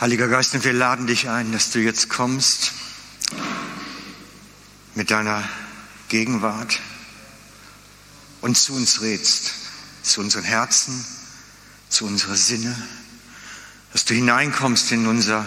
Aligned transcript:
Heiliger 0.00 0.28
Geist, 0.28 0.54
und 0.54 0.62
wir 0.62 0.72
laden 0.72 1.08
dich 1.08 1.28
ein, 1.28 1.50
dass 1.50 1.70
du 1.70 1.80
jetzt 1.80 2.08
kommst 2.08 2.70
mit 4.94 5.10
deiner 5.10 5.42
Gegenwart 6.08 6.78
und 8.40 8.56
zu 8.56 8.74
uns 8.74 9.00
redst, 9.00 9.54
zu 10.04 10.20
unseren 10.20 10.44
Herzen, 10.44 11.04
zu 11.88 12.06
unseren 12.06 12.36
Sinne, 12.36 12.80
dass 13.92 14.04
du 14.04 14.14
hineinkommst 14.14 14.92
in 14.92 15.08
unser 15.08 15.44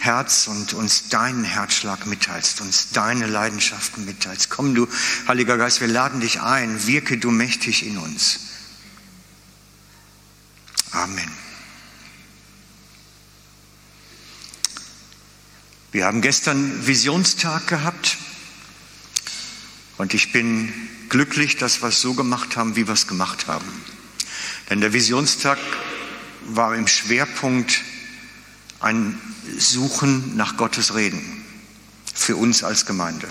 Herz 0.00 0.48
und 0.48 0.72
uns 0.72 1.08
deinen 1.08 1.44
Herzschlag 1.44 2.04
mitteilst, 2.06 2.62
uns 2.62 2.90
deine 2.90 3.28
Leidenschaften 3.28 4.04
mitteilst. 4.04 4.50
Komm 4.50 4.74
du, 4.74 4.88
Heiliger 5.28 5.56
Geist, 5.56 5.80
wir 5.80 5.86
laden 5.86 6.20
dich 6.20 6.40
ein, 6.40 6.84
wirke 6.88 7.16
du 7.16 7.30
mächtig 7.30 7.86
in 7.86 7.98
uns. 7.98 8.40
Amen. 10.90 11.41
Wir 15.92 16.06
haben 16.06 16.22
gestern 16.22 16.86
Visionstag 16.86 17.66
gehabt 17.66 18.16
und 19.98 20.14
ich 20.14 20.32
bin 20.32 20.72
glücklich, 21.10 21.58
dass 21.58 21.82
wir 21.82 21.90
es 21.90 22.00
so 22.00 22.14
gemacht 22.14 22.56
haben, 22.56 22.76
wie 22.76 22.86
wir 22.86 22.94
es 22.94 23.06
gemacht 23.06 23.46
haben. 23.46 23.66
Denn 24.70 24.80
der 24.80 24.94
Visionstag 24.94 25.58
war 26.46 26.74
im 26.74 26.86
Schwerpunkt 26.86 27.82
ein 28.80 29.20
Suchen 29.58 30.34
nach 30.34 30.56
Gottes 30.56 30.94
Reden 30.94 31.44
für 32.14 32.36
uns 32.36 32.64
als 32.64 32.86
Gemeinde. 32.86 33.28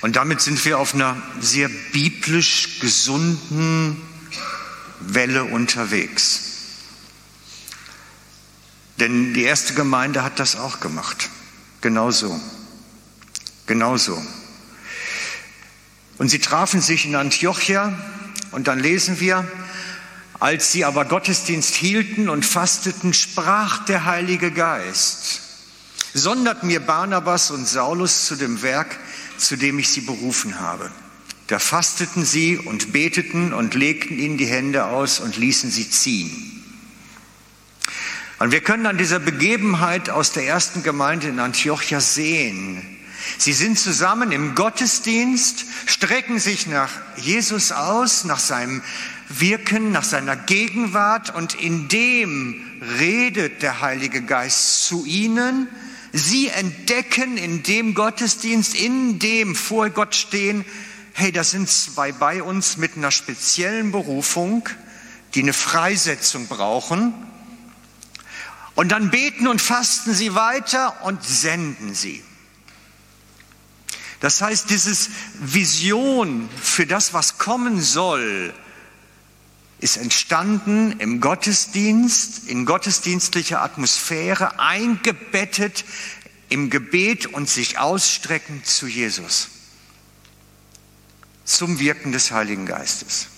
Und 0.00 0.16
damit 0.16 0.40
sind 0.40 0.64
wir 0.64 0.80
auf 0.80 0.94
einer 0.94 1.16
sehr 1.40 1.68
biblisch 1.92 2.80
gesunden 2.80 4.02
Welle 4.98 5.44
unterwegs. 5.44 6.53
Denn 9.00 9.34
die 9.34 9.42
erste 9.42 9.74
Gemeinde 9.74 10.22
hat 10.22 10.38
das 10.38 10.56
auch 10.56 10.80
gemacht. 10.80 11.28
Genauso. 11.80 12.40
Genauso. 13.66 14.20
Und 16.18 16.28
sie 16.28 16.38
trafen 16.38 16.80
sich 16.80 17.06
in 17.06 17.16
Antiochia 17.16 17.92
und 18.52 18.68
dann 18.68 18.78
lesen 18.78 19.18
wir, 19.20 19.46
als 20.38 20.70
sie 20.70 20.84
aber 20.84 21.06
Gottesdienst 21.06 21.74
hielten 21.74 22.28
und 22.28 22.44
fasteten, 22.44 23.14
sprach 23.14 23.84
der 23.86 24.04
Heilige 24.04 24.52
Geist, 24.52 25.40
sondert 26.12 26.62
mir 26.62 26.80
Barnabas 26.80 27.50
und 27.50 27.66
Saulus 27.66 28.26
zu 28.26 28.36
dem 28.36 28.62
Werk, 28.62 28.98
zu 29.38 29.56
dem 29.56 29.78
ich 29.78 29.88
sie 29.88 30.02
berufen 30.02 30.60
habe. 30.60 30.90
Da 31.48 31.58
fasteten 31.58 32.24
sie 32.24 32.58
und 32.58 32.92
beteten 32.92 33.52
und 33.52 33.74
legten 33.74 34.18
ihnen 34.18 34.38
die 34.38 34.46
Hände 34.46 34.86
aus 34.86 35.20
und 35.20 35.36
ließen 35.36 35.70
sie 35.70 35.90
ziehen. 35.90 36.53
Und 38.44 38.50
wir 38.50 38.60
können 38.60 38.84
an 38.84 38.98
dieser 38.98 39.20
Begebenheit 39.20 40.10
aus 40.10 40.32
der 40.32 40.46
ersten 40.46 40.82
Gemeinde 40.82 41.28
in 41.28 41.38
Antiochia 41.38 41.98
sehen, 41.98 42.86
Sie 43.38 43.54
sind 43.54 43.78
zusammen 43.78 44.32
im 44.32 44.54
Gottesdienst, 44.54 45.64
strecken 45.86 46.38
sich 46.38 46.66
nach 46.66 46.90
Jesus 47.16 47.72
aus, 47.72 48.24
nach 48.24 48.38
seinem 48.38 48.82
Wirken, 49.30 49.92
nach 49.92 50.04
seiner 50.04 50.36
Gegenwart 50.36 51.34
und 51.34 51.54
in 51.54 51.88
dem 51.88 52.62
redet 52.98 53.62
der 53.62 53.80
Heilige 53.80 54.20
Geist 54.20 54.84
zu 54.84 55.06
ihnen. 55.06 55.66
Sie 56.12 56.48
entdecken 56.48 57.38
in 57.38 57.62
dem 57.62 57.94
Gottesdienst, 57.94 58.74
in 58.74 59.18
dem 59.20 59.54
vor 59.54 59.88
Gott 59.88 60.14
stehen, 60.14 60.66
hey, 61.14 61.32
das 61.32 61.52
sind 61.52 61.70
zwei 61.70 62.12
bei 62.12 62.42
uns 62.42 62.76
mit 62.76 62.94
einer 62.98 63.10
speziellen 63.10 63.90
Berufung, 63.90 64.68
die 65.32 65.40
eine 65.40 65.54
Freisetzung 65.54 66.46
brauchen. 66.46 67.14
Und 68.74 68.90
dann 68.90 69.10
beten 69.10 69.46
und 69.46 69.60
fasten 69.60 70.14
sie 70.14 70.34
weiter 70.34 71.02
und 71.04 71.22
senden 71.24 71.94
sie. 71.94 72.22
Das 74.20 74.40
heißt, 74.40 74.70
dieses 74.70 75.10
Vision 75.38 76.48
für 76.60 76.86
das, 76.86 77.12
was 77.12 77.38
kommen 77.38 77.80
soll, 77.80 78.54
ist 79.80 79.98
entstanden 79.98 80.98
im 80.98 81.20
Gottesdienst, 81.20 82.48
in 82.48 82.64
gottesdienstlicher 82.64 83.60
Atmosphäre, 83.60 84.58
eingebettet 84.58 85.84
im 86.48 86.70
Gebet 86.70 87.26
und 87.26 87.50
sich 87.50 87.78
ausstreckend 87.78 88.66
zu 88.66 88.86
Jesus, 88.86 89.48
zum 91.44 91.78
Wirken 91.78 92.12
des 92.12 92.30
Heiligen 92.30 92.64
Geistes. 92.64 93.28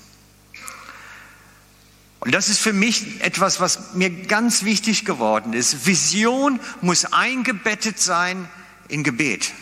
Und 2.20 2.32
das 2.32 2.48
ist 2.48 2.60
für 2.60 2.72
mich 2.72 3.20
etwas, 3.20 3.60
was 3.60 3.94
mir 3.94 4.10
ganz 4.10 4.64
wichtig 4.64 5.04
geworden 5.04 5.52
ist. 5.52 5.86
Vision 5.86 6.60
muss 6.80 7.04
eingebettet 7.04 7.98
sein 7.98 8.48
in 8.88 9.04
Gebet 9.04 9.52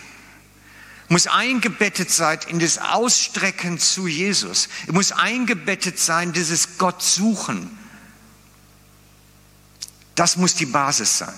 muss 1.08 1.26
eingebettet 1.26 2.10
sein 2.10 2.38
in 2.48 2.58
das 2.58 2.78
Ausstrecken 2.78 3.78
zu 3.78 4.06
Jesus. 4.06 4.68
Es 4.86 4.92
muss 4.92 5.12
eingebettet 5.12 5.98
sein, 5.98 6.32
dieses 6.32 6.78
Gott 6.78 7.02
suchen. 7.02 7.70
Das 10.14 10.36
muss 10.36 10.54
die 10.54 10.66
Basis 10.66 11.18
sein. 11.18 11.34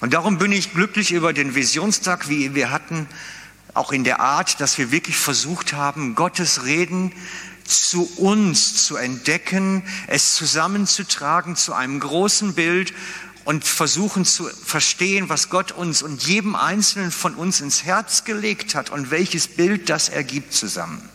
Und 0.00 0.14
darum 0.14 0.38
bin 0.38 0.52
ich 0.52 0.72
glücklich 0.72 1.12
über 1.12 1.32
den 1.32 1.54
Visionstag, 1.54 2.28
wie 2.28 2.54
wir 2.54 2.70
hatten, 2.70 3.08
auch 3.74 3.92
in 3.92 4.04
der 4.04 4.20
Art, 4.20 4.60
dass 4.60 4.78
wir 4.78 4.90
wirklich 4.90 5.16
versucht 5.16 5.72
haben, 5.72 6.14
Gottes 6.14 6.64
Reden 6.64 7.12
zu 7.64 8.04
uns 8.16 8.84
zu 8.84 8.96
entdecken, 8.96 9.82
es 10.06 10.34
zusammenzutragen 10.34 11.56
zu 11.56 11.72
einem 11.72 12.00
großen 12.00 12.54
Bild 12.54 12.92
und 13.44 13.64
versuchen 13.64 14.24
zu 14.24 14.44
verstehen, 14.44 15.28
was 15.28 15.50
Gott 15.50 15.72
uns 15.72 16.02
und 16.02 16.26
jedem 16.26 16.54
Einzelnen 16.54 17.10
von 17.10 17.34
uns 17.34 17.60
ins 17.60 17.84
Herz 17.84 18.24
gelegt 18.24 18.74
hat 18.74 18.90
und 18.90 19.10
welches 19.10 19.48
Bild 19.48 19.90
das 19.90 20.08
ergibt 20.08 20.52
zusammen. 20.52 21.08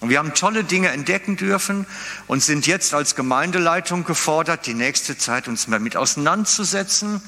Und 0.00 0.10
wir 0.10 0.18
haben 0.18 0.34
tolle 0.34 0.62
Dinge 0.62 0.88
entdecken 0.90 1.36
dürfen 1.36 1.84
und 2.28 2.42
sind 2.42 2.68
jetzt 2.68 2.94
als 2.94 3.16
Gemeindeleitung 3.16 4.04
gefordert, 4.04 4.66
die 4.66 4.74
nächste 4.74 5.18
Zeit 5.18 5.48
uns 5.48 5.66
damit 5.66 5.96
auseinanderzusetzen, 5.96 7.20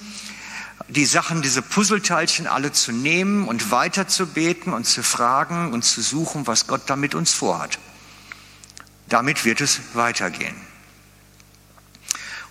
die 0.89 1.05
Sachen, 1.05 1.43
diese 1.43 1.63
Puzzleteilchen 1.63 2.47
alle 2.47 2.73
zu 2.73 2.93
nehmen 2.93 3.49
und 3.49 3.73
weiterzubeten 3.73 4.73
und 4.73 4.87
zu 4.87 5.03
fragen 5.03 5.73
und 5.73 5.85
zu 5.85 6.01
suchen, 6.01 6.47
was 6.47 6.69
Gott 6.69 6.83
damit 6.87 7.17
uns 7.17 7.33
vorhat. 7.33 7.79
Damit 9.11 9.45
wird 9.45 9.61
es 9.61 9.81
weitergehen. 9.93 10.57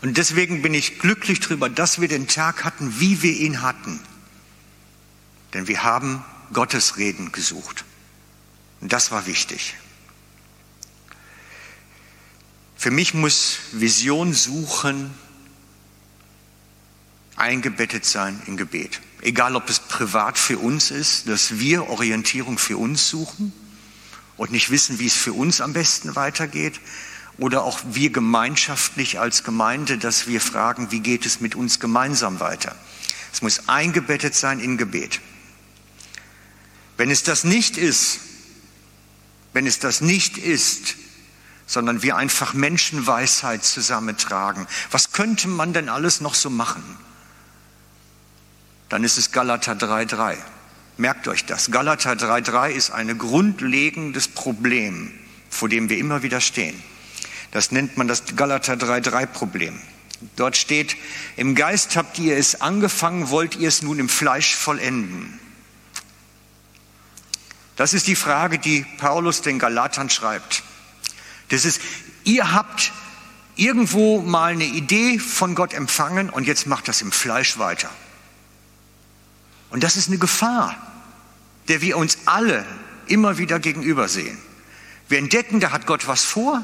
Und 0.01 0.17
deswegen 0.17 0.61
bin 0.61 0.73
ich 0.73 0.99
glücklich 0.99 1.39
darüber, 1.39 1.69
dass 1.69 1.99
wir 1.99 2.07
den 2.07 2.27
Tag 2.27 2.63
hatten, 2.63 2.99
wie 2.99 3.21
wir 3.21 3.33
ihn 3.33 3.61
hatten. 3.61 3.99
Denn 5.53 5.67
wir 5.67 5.83
haben 5.83 6.23
Gottes 6.53 6.97
Reden 6.97 7.31
gesucht. 7.31 7.85
Und 8.81 8.93
das 8.93 9.11
war 9.11 9.25
wichtig. 9.25 9.75
Für 12.75 12.91
mich 12.91 13.13
muss 13.13 13.59
Vision 13.71 14.33
suchen 14.33 15.13
eingebettet 17.35 18.05
sein 18.05 18.41
in 18.47 18.57
Gebet. 18.57 19.01
Egal, 19.21 19.55
ob 19.55 19.69
es 19.69 19.79
privat 19.79 20.37
für 20.37 20.59
uns 20.59 20.91
ist, 20.91 21.27
dass 21.29 21.59
wir 21.59 21.87
Orientierung 21.87 22.57
für 22.57 22.77
uns 22.77 23.09
suchen 23.09 23.53
und 24.39 24.51
nicht 24.51 24.71
wissen, 24.71 24.99
wie 24.99 25.05
es 25.05 25.15
für 25.15 25.33
uns 25.33 25.59
am 25.59 25.73
besten 25.73 26.15
weitergeht, 26.15 26.79
oder 27.37 27.63
auch 27.63 27.79
wir 27.91 28.09
gemeinschaftlich 28.09 29.19
als 29.19 29.43
Gemeinde, 29.43 29.97
dass 29.97 30.27
wir 30.27 30.41
fragen, 30.41 30.91
wie 30.91 30.99
geht 30.99 31.25
es 31.25 31.39
mit 31.39 31.55
uns 31.55 31.79
gemeinsam 31.79 32.39
weiter. 32.39 32.75
Es 33.31 33.41
muss 33.41 33.69
eingebettet 33.69 34.35
sein 34.35 34.59
in 34.59 34.77
Gebet. 34.77 35.21
Wenn 36.97 37.11
es 37.11 37.23
das 37.23 37.43
nicht 37.43 37.77
ist, 37.77 38.19
wenn 39.53 39.67
es 39.67 39.79
das 39.79 40.01
nicht 40.01 40.37
ist, 40.37 40.95
sondern 41.65 42.01
wir 42.01 42.17
einfach 42.17 42.53
Menschenweisheit 42.53 43.63
zusammentragen, 43.63 44.67
was 44.91 45.11
könnte 45.11 45.47
man 45.47 45.71
denn 45.71 45.87
alles 45.87 46.19
noch 46.19 46.33
so 46.33 46.49
machen? 46.49 46.83
Dann 48.89 49.03
ist 49.03 49.17
es 49.17 49.31
Galater 49.31 49.73
3.3. 49.73 50.37
Merkt 50.99 51.29
euch 51.29 51.45
das. 51.45 51.71
Galater 51.71 52.11
3.3 52.11 52.71
ist 52.71 52.91
ein 52.91 53.17
grundlegendes 53.17 54.27
Problem, 54.27 55.13
vor 55.49 55.69
dem 55.69 55.89
wir 55.89 55.97
immer 55.97 56.23
wieder 56.23 56.41
stehen. 56.41 56.75
Das 57.51 57.71
nennt 57.71 57.95
man 57.95 58.09
das 58.09 58.35
Galater 58.35 58.73
3.3 58.73 59.25
Problem. 59.27 59.79
Dort 60.35 60.57
steht, 60.57 60.97
im 61.37 61.55
Geist 61.55 61.95
habt 61.95 62.19
ihr 62.19 62.35
es 62.35 62.59
angefangen, 62.59 63.29
wollt 63.29 63.55
ihr 63.55 63.69
es 63.69 63.81
nun 63.81 63.97
im 63.97 64.09
Fleisch 64.09 64.53
vollenden. 64.53 65.39
Das 67.77 67.93
ist 67.93 68.07
die 68.07 68.17
Frage, 68.17 68.59
die 68.59 68.85
Paulus 68.97 69.41
den 69.41 69.57
Galatern 69.57 70.09
schreibt. 70.09 70.63
Das 71.47 71.63
ist, 71.63 71.79
ihr 72.25 72.51
habt 72.51 72.91
irgendwo 73.55 74.19
mal 74.19 74.51
eine 74.51 74.65
Idee 74.65 75.17
von 75.17 75.55
Gott 75.55 75.73
empfangen 75.73 76.29
und 76.29 76.45
jetzt 76.45 76.67
macht 76.67 76.89
das 76.89 77.01
im 77.01 77.13
Fleisch 77.13 77.57
weiter. 77.57 77.89
Und 79.69 79.85
das 79.85 79.95
ist 79.95 80.09
eine 80.09 80.17
Gefahr, 80.17 80.88
der 81.69 81.81
wir 81.81 81.97
uns 81.97 82.17
alle 82.25 82.65
immer 83.07 83.37
wieder 83.37 83.59
gegenüber 83.59 84.07
sehen. 84.07 84.37
Wir 85.07 85.19
entdecken, 85.19 85.59
da 85.59 85.71
hat 85.71 85.87
Gott 85.87 86.07
was 86.07 86.23
vor 86.23 86.63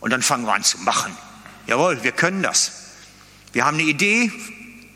und 0.00 0.10
dann 0.10 0.22
fangen 0.22 0.44
wir 0.44 0.54
an 0.54 0.62
zu 0.62 0.78
machen. 0.78 1.16
Jawohl, 1.66 2.02
wir 2.02 2.12
können 2.12 2.42
das. 2.42 2.72
Wir 3.52 3.64
haben 3.64 3.78
eine 3.78 3.88
Idee, 3.88 4.30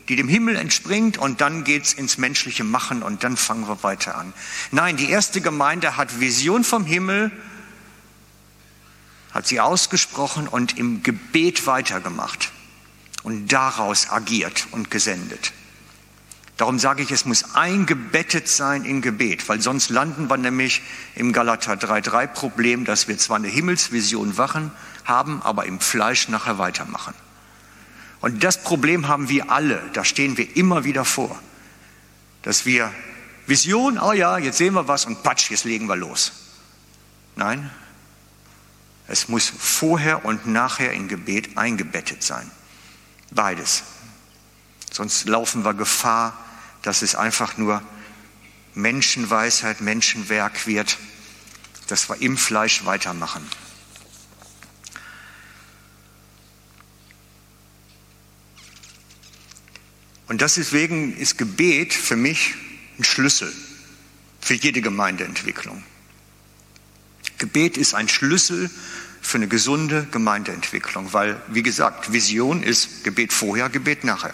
die 0.07 0.15
dem 0.15 0.27
Himmel 0.27 0.55
entspringt 0.55 1.17
und 1.17 1.41
dann 1.41 1.63
geht's 1.63 1.93
ins 1.93 2.17
menschliche 2.17 2.63
Machen 2.63 3.03
und 3.03 3.23
dann 3.23 3.37
fangen 3.37 3.67
wir 3.67 3.83
weiter 3.83 4.17
an. 4.17 4.33
Nein, 4.71 4.97
die 4.97 5.09
erste 5.09 5.41
Gemeinde 5.41 5.97
hat 5.97 6.19
Vision 6.19 6.63
vom 6.63 6.85
Himmel, 6.85 7.31
hat 9.31 9.47
sie 9.47 9.59
ausgesprochen 9.59 10.47
und 10.47 10.77
im 10.77 11.03
Gebet 11.03 11.65
weitergemacht 11.65 12.51
und 13.23 13.51
daraus 13.51 14.09
agiert 14.09 14.67
und 14.71 14.91
gesendet. 14.91 15.53
Darum 16.61 16.77
sage 16.77 17.01
ich, 17.01 17.09
es 17.09 17.25
muss 17.25 17.55
eingebettet 17.55 18.47
sein 18.47 18.85
in 18.85 19.01
Gebet, 19.01 19.49
weil 19.49 19.59
sonst 19.61 19.89
landen 19.89 20.29
wir 20.29 20.37
nämlich 20.37 20.83
im 21.15 21.33
Galater 21.33 21.73
3.3 21.73 22.27
Problem, 22.27 22.85
dass 22.85 23.07
wir 23.07 23.17
zwar 23.17 23.37
eine 23.37 23.47
Himmelsvision 23.47 24.37
wachen, 24.37 24.69
haben, 25.03 25.41
aber 25.41 25.65
im 25.65 25.79
Fleisch 25.79 26.27
nachher 26.27 26.59
weitermachen. 26.59 27.15
Und 28.19 28.43
das 28.43 28.61
Problem 28.61 29.07
haben 29.07 29.27
wir 29.27 29.49
alle, 29.49 29.81
da 29.93 30.05
stehen 30.05 30.37
wir 30.37 30.55
immer 30.55 30.83
wieder 30.83 31.03
vor, 31.03 31.35
dass 32.43 32.63
wir 32.67 32.93
Vision, 33.47 33.97
oh 33.97 34.11
ja, 34.11 34.37
jetzt 34.37 34.59
sehen 34.59 34.75
wir 34.75 34.87
was 34.87 35.05
und 35.05 35.23
patsch, 35.23 35.49
jetzt 35.49 35.63
legen 35.63 35.87
wir 35.87 35.95
los. 35.95 36.31
Nein, 37.35 37.71
es 39.07 39.29
muss 39.29 39.51
vorher 39.57 40.25
und 40.25 40.45
nachher 40.45 40.93
in 40.93 41.07
Gebet 41.07 41.57
eingebettet 41.57 42.21
sein. 42.21 42.51
Beides. 43.31 43.81
Sonst 44.91 45.27
laufen 45.27 45.65
wir 45.65 45.73
Gefahr, 45.73 46.37
dass 46.81 47.01
es 47.01 47.15
einfach 47.15 47.57
nur 47.57 47.81
Menschenweisheit, 48.73 49.81
Menschenwerk 49.81 50.65
wird, 50.67 50.97
dass 51.87 52.09
wir 52.09 52.21
im 52.21 52.37
Fleisch 52.37 52.85
weitermachen. 52.85 53.45
Und 60.27 60.39
deswegen 60.39 61.17
ist 61.17 61.37
Gebet 61.37 61.93
für 61.93 62.15
mich 62.15 62.55
ein 62.97 63.03
Schlüssel 63.03 63.51
für 64.39 64.53
jede 64.53 64.81
Gemeindeentwicklung. 64.81 65.83
Gebet 67.37 67.75
ist 67.75 67.93
ein 67.93 68.07
Schlüssel 68.07 68.69
für 69.21 69.37
eine 69.37 69.49
gesunde 69.49 70.07
Gemeindeentwicklung, 70.11 71.11
weil, 71.11 71.41
wie 71.49 71.63
gesagt, 71.63 72.13
Vision 72.13 72.63
ist 72.63 73.03
Gebet 73.03 73.33
vorher, 73.33 73.67
Gebet 73.67 74.05
nachher. 74.05 74.33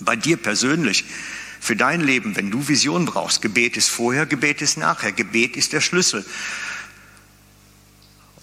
Bei 0.00 0.16
dir 0.16 0.36
persönlich, 0.36 1.04
für 1.64 1.76
dein 1.76 2.02
Leben, 2.02 2.36
wenn 2.36 2.50
du 2.50 2.68
Vision 2.68 3.06
brauchst, 3.06 3.40
Gebet 3.40 3.78
ist 3.78 3.88
vorher, 3.88 4.26
Gebet 4.26 4.60
ist 4.60 4.76
nachher. 4.76 5.12
Gebet 5.12 5.56
ist 5.56 5.72
der 5.72 5.80
Schlüssel. 5.80 6.22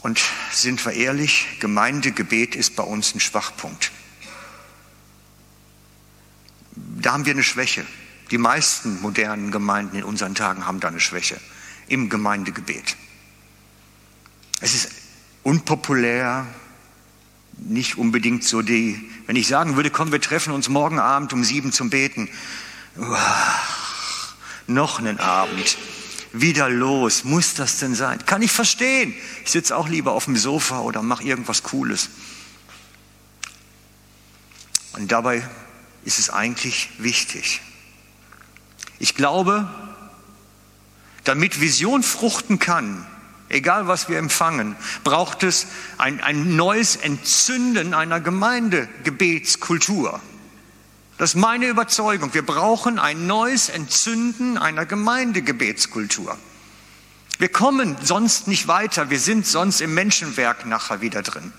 Und 0.02 0.20
sind 0.52 0.84
wir 0.84 0.94
ehrlich, 0.94 1.46
Gemeindegebet 1.60 2.56
ist 2.56 2.76
bei 2.76 2.82
uns 2.82 3.14
ein 3.14 3.20
Schwachpunkt. 3.20 3.92
Da 6.76 7.14
haben 7.14 7.28
wir 7.28 7.34
eine 7.34 7.44
Schwäche. 7.44 7.86
Die 8.32 8.40
meisten 8.40 9.00
modernen 9.02 9.52
Gemeinden 9.52 9.98
in 9.98 10.04
unseren 10.04 10.34
Tagen 10.34 10.66
haben 10.66 10.80
da 10.80 10.88
eine 10.88 11.00
Schwäche 11.00 11.40
im 11.88 12.10
Gemeindegebet. 12.10 12.96
Es 14.62 14.74
ist 14.74 14.90
unpopulär, 15.44 16.48
nicht 17.60 18.00
unbedingt 18.00 18.44
so 18.44 18.64
die, 18.64 19.12
wenn 19.28 19.36
ich 19.36 19.48
sagen 19.48 19.76
würde, 19.76 19.92
komm, 19.92 20.12
wir 20.12 20.22
treffen 20.22 20.54
uns 20.54 20.70
morgen 20.70 20.98
Abend 20.98 21.34
um 21.34 21.44
sieben 21.44 21.72
zum 21.72 21.92
Beten. 21.92 22.28
Uah, 22.98 23.60
noch 24.68 25.00
einen 25.00 25.20
Abend. 25.20 25.78
Wieder 26.34 26.70
los. 26.70 27.24
Muss 27.24 27.56
das 27.56 27.80
denn 27.80 27.96
sein? 27.96 28.26
Kann 28.26 28.42
ich 28.42 28.52
verstehen. 28.52 29.14
Ich 29.44 29.52
sitze 29.52 29.76
auch 29.76 29.90
lieber 29.90 30.14
auf 30.14 30.26
dem 30.26 30.38
Sofa 30.38 30.80
oder 30.80 31.02
mache 31.02 31.24
irgendwas 31.24 31.64
Cooles. 31.64 32.10
Und 34.94 35.12
dabei 35.12 35.48
ist 36.04 36.20
es 36.20 36.30
eigentlich 36.30 36.90
wichtig. 36.98 37.62
Ich 39.00 39.16
glaube, 39.16 39.70
damit 41.24 41.60
Vision 41.60 42.04
fruchten 42.04 42.60
kann, 42.60 43.06
egal 43.50 43.88
was 43.88 44.10
wir 44.10 44.18
empfangen, 44.18 44.76
braucht 45.04 45.44
es 45.44 45.68
ein, 45.98 46.22
ein 46.22 46.56
neues 46.56 46.96
Entzünden 46.96 47.94
einer 47.94 48.20
Gemeindegebetskultur. 48.20 50.22
Das 51.22 51.36
ist 51.36 51.40
meine 51.40 51.68
Überzeugung. 51.68 52.34
Wir 52.34 52.44
brauchen 52.44 52.98
ein 52.98 53.28
neues 53.28 53.70
Entzünden 53.70 54.58
einer 54.58 54.88
Gemeindegebetskultur. 54.88 56.36
Wir 57.38 57.50
kommen 57.50 57.96
sonst 58.02 58.48
nicht 58.48 58.68
weiter. 58.68 59.12
Wir 59.12 59.20
sind 59.20 59.46
sonst 59.46 59.82
im 59.82 59.94
Menschenwerk 59.94 60.66
nachher 60.66 61.02
wieder 61.02 61.22
drin. 61.22 61.54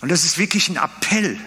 Und 0.00 0.10
das 0.10 0.24
ist 0.24 0.36
wirklich 0.36 0.68
ein 0.68 0.78
Appell 0.78 1.38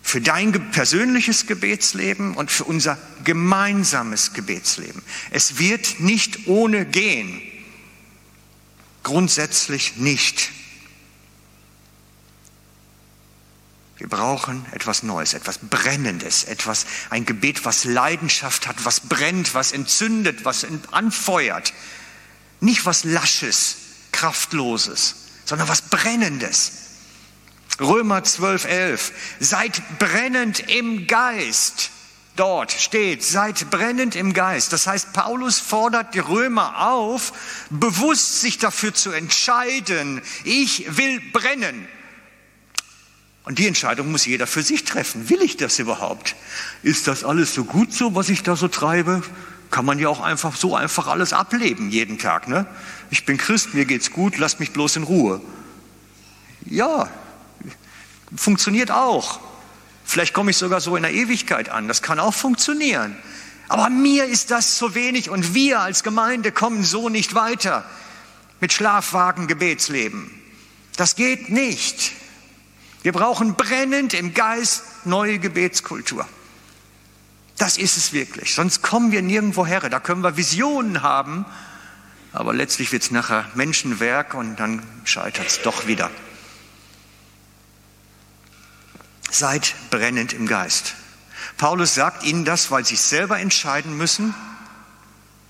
für 0.00 0.20
dein 0.20 0.52
persönliches 0.70 1.48
Gebetsleben 1.48 2.36
und 2.36 2.52
für 2.52 2.62
unser 2.62 2.96
gemeinsames 3.24 4.34
Gebetsleben. 4.34 5.02
Es 5.32 5.58
wird 5.58 5.98
nicht 5.98 6.46
ohne 6.46 6.86
gehen. 6.86 7.42
Grundsätzlich 9.02 9.96
nicht. 9.96 10.52
Brauchen 14.12 14.66
etwas 14.72 15.02
Neues, 15.02 15.32
etwas 15.32 15.56
Brennendes, 15.56 16.44
etwas, 16.44 16.84
ein 17.08 17.24
Gebet, 17.24 17.64
was 17.64 17.84
Leidenschaft 17.84 18.68
hat, 18.68 18.84
was 18.84 19.00
brennt, 19.00 19.54
was 19.54 19.72
entzündet, 19.72 20.44
was 20.44 20.66
anfeuert. 20.90 21.72
Nicht 22.60 22.84
was 22.84 23.04
Lasches, 23.04 23.76
Kraftloses, 24.12 25.14
sondern 25.46 25.66
was 25.66 25.80
Brennendes. 25.80 26.72
Römer 27.80 28.22
12, 28.22 28.66
11. 28.66 29.12
Seid 29.40 29.98
brennend 29.98 30.60
im 30.68 31.06
Geist. 31.06 31.88
Dort 32.36 32.70
steht, 32.70 33.24
seid 33.24 33.70
brennend 33.70 34.14
im 34.14 34.34
Geist. 34.34 34.74
Das 34.74 34.86
heißt, 34.86 35.14
Paulus 35.14 35.58
fordert 35.58 36.14
die 36.14 36.18
Römer 36.18 36.86
auf, 36.86 37.32
bewusst 37.70 38.42
sich 38.42 38.58
dafür 38.58 38.92
zu 38.92 39.10
entscheiden, 39.10 40.20
ich 40.44 40.98
will 40.98 41.18
brennen. 41.32 41.88
Und 43.44 43.58
die 43.58 43.66
Entscheidung 43.66 44.10
muss 44.12 44.24
jeder 44.24 44.46
für 44.46 44.62
sich 44.62 44.84
treffen. 44.84 45.28
Will 45.28 45.42
ich 45.42 45.56
das 45.56 45.78
überhaupt? 45.78 46.36
Ist 46.82 47.08
das 47.08 47.24
alles 47.24 47.54
so 47.54 47.64
gut 47.64 47.92
so, 47.92 48.14
was 48.14 48.28
ich 48.28 48.42
da 48.42 48.54
so 48.54 48.68
treibe? 48.68 49.22
Kann 49.70 49.84
man 49.84 49.98
ja 49.98 50.08
auch 50.08 50.20
einfach 50.20 50.54
so 50.54 50.76
einfach 50.76 51.08
alles 51.08 51.32
ableben 51.32 51.90
jeden 51.90 52.18
Tag. 52.18 52.46
Ne? 52.46 52.66
Ich 53.10 53.24
bin 53.24 53.38
Christ, 53.38 53.74
mir 53.74 53.84
geht's 53.84 54.12
gut, 54.12 54.38
lasst 54.38 54.60
mich 54.60 54.72
bloß 54.72 54.96
in 54.96 55.02
Ruhe. 55.02 55.40
Ja, 56.66 57.08
funktioniert 58.36 58.90
auch. 58.90 59.40
Vielleicht 60.04 60.34
komme 60.34 60.50
ich 60.50 60.56
sogar 60.56 60.80
so 60.80 60.94
in 60.96 61.02
der 61.02 61.12
Ewigkeit 61.12 61.68
an. 61.68 61.88
Das 61.88 62.02
kann 62.02 62.20
auch 62.20 62.34
funktionieren. 62.34 63.16
Aber 63.68 63.88
mir 63.88 64.26
ist 64.26 64.50
das 64.50 64.76
zu 64.76 64.94
wenig 64.94 65.30
und 65.30 65.54
wir 65.54 65.80
als 65.80 66.02
Gemeinde 66.02 66.52
kommen 66.52 66.84
so 66.84 67.08
nicht 67.08 67.34
weiter 67.34 67.84
mit 68.60 68.72
Schlafwagen 68.72 69.46
Gebetsleben. 69.46 70.30
Das 70.96 71.16
geht 71.16 71.48
nicht. 71.48 72.12
Wir 73.02 73.12
brauchen 73.12 73.54
brennend 73.54 74.14
im 74.14 74.32
Geist 74.32 74.84
neue 75.04 75.38
Gebetskultur. 75.38 76.26
Das 77.58 77.76
ist 77.76 77.96
es 77.96 78.12
wirklich. 78.12 78.54
Sonst 78.54 78.82
kommen 78.82 79.12
wir 79.12 79.22
nirgendwo 79.22 79.66
her. 79.66 79.80
Da 79.80 80.00
können 80.00 80.22
wir 80.22 80.36
Visionen 80.36 81.02
haben, 81.02 81.44
aber 82.32 82.54
letztlich 82.54 82.92
wird 82.92 83.02
es 83.02 83.10
nachher 83.10 83.50
Menschenwerk 83.54 84.34
und 84.34 84.56
dann 84.56 84.82
scheitert 85.04 85.48
es 85.48 85.62
doch 85.62 85.86
wieder. 85.86 86.10
Seid 89.30 89.74
brennend 89.90 90.32
im 90.32 90.46
Geist. 90.46 90.94
Paulus 91.56 91.94
sagt 91.94 92.24
ihnen 92.24 92.44
das, 92.44 92.70
weil 92.70 92.84
sie 92.84 92.96
selber 92.96 93.38
entscheiden 93.38 93.96
müssen 93.96 94.34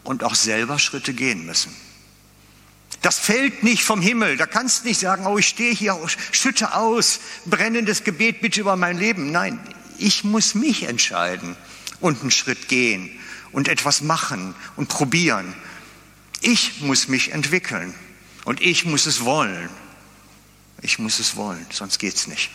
und 0.04 0.24
auch 0.24 0.34
selber 0.34 0.78
Schritte 0.78 1.14
gehen 1.14 1.46
müssen. 1.46 1.74
Das 3.02 3.18
fällt 3.18 3.64
nicht 3.64 3.82
vom 3.82 4.00
Himmel. 4.00 4.36
Da 4.36 4.46
kannst 4.46 4.82
du 4.84 4.88
nicht 4.88 5.00
sagen, 5.00 5.26
oh, 5.26 5.36
ich 5.36 5.48
stehe 5.48 5.74
hier, 5.74 5.98
schütte 6.30 6.74
aus, 6.74 7.20
brennendes 7.44 8.04
Gebet 8.04 8.40
bitte 8.40 8.60
über 8.60 8.76
mein 8.76 8.96
Leben. 8.96 9.32
Nein, 9.32 9.58
ich 9.98 10.22
muss 10.22 10.54
mich 10.54 10.84
entscheiden 10.84 11.56
und 12.00 12.20
einen 12.20 12.30
Schritt 12.30 12.68
gehen 12.68 13.10
und 13.50 13.68
etwas 13.68 14.02
machen 14.02 14.54
und 14.76 14.88
probieren. 14.88 15.52
Ich 16.40 16.80
muss 16.80 17.08
mich 17.08 17.32
entwickeln 17.32 17.92
und 18.44 18.60
ich 18.60 18.84
muss 18.84 19.06
es 19.06 19.24
wollen. 19.24 19.68
Ich 20.80 20.98
muss 20.98 21.18
es 21.18 21.36
wollen, 21.36 21.66
sonst 21.70 21.98
geht's 21.98 22.26
nicht. 22.26 22.50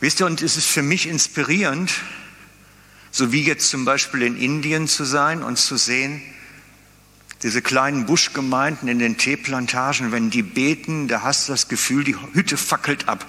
Wisst 0.00 0.20
ihr, 0.20 0.26
und 0.26 0.42
es 0.42 0.56
ist 0.56 0.66
für 0.66 0.82
mich 0.82 1.06
inspirierend, 1.06 1.92
so 3.12 3.30
wie 3.30 3.44
jetzt 3.44 3.68
zum 3.68 3.84
Beispiel 3.84 4.22
in 4.22 4.36
Indien 4.36 4.88
zu 4.88 5.04
sein 5.04 5.42
und 5.42 5.58
zu 5.58 5.76
sehen, 5.76 6.22
diese 7.42 7.60
kleinen 7.60 8.06
Buschgemeinden 8.06 8.88
in 8.88 8.98
den 8.98 9.18
Teeplantagen, 9.18 10.12
wenn 10.12 10.30
die 10.30 10.42
beten, 10.42 11.08
da 11.08 11.22
hast 11.22 11.48
du 11.48 11.52
das 11.52 11.68
Gefühl, 11.68 12.04
die 12.04 12.16
Hütte 12.32 12.56
fackelt 12.56 13.08
ab. 13.08 13.26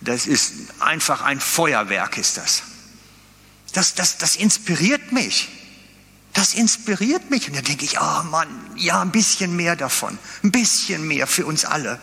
Das 0.00 0.26
ist 0.26 0.52
einfach 0.78 1.22
ein 1.22 1.40
Feuerwerk, 1.40 2.18
ist 2.18 2.36
das. 2.36 2.62
Das, 3.72 3.94
das, 3.94 4.18
das 4.18 4.36
inspiriert 4.36 5.12
mich. 5.12 5.48
Das 6.32 6.54
inspiriert 6.54 7.30
mich. 7.30 7.48
Und 7.48 7.56
dann 7.56 7.64
denke 7.64 7.84
ich, 7.84 8.00
oh 8.00 8.22
Mann, 8.30 8.48
ja, 8.76 9.02
ein 9.02 9.10
bisschen 9.10 9.56
mehr 9.56 9.74
davon. 9.74 10.18
Ein 10.44 10.52
bisschen 10.52 11.06
mehr 11.06 11.26
für 11.26 11.46
uns 11.46 11.64
alle. 11.64 12.00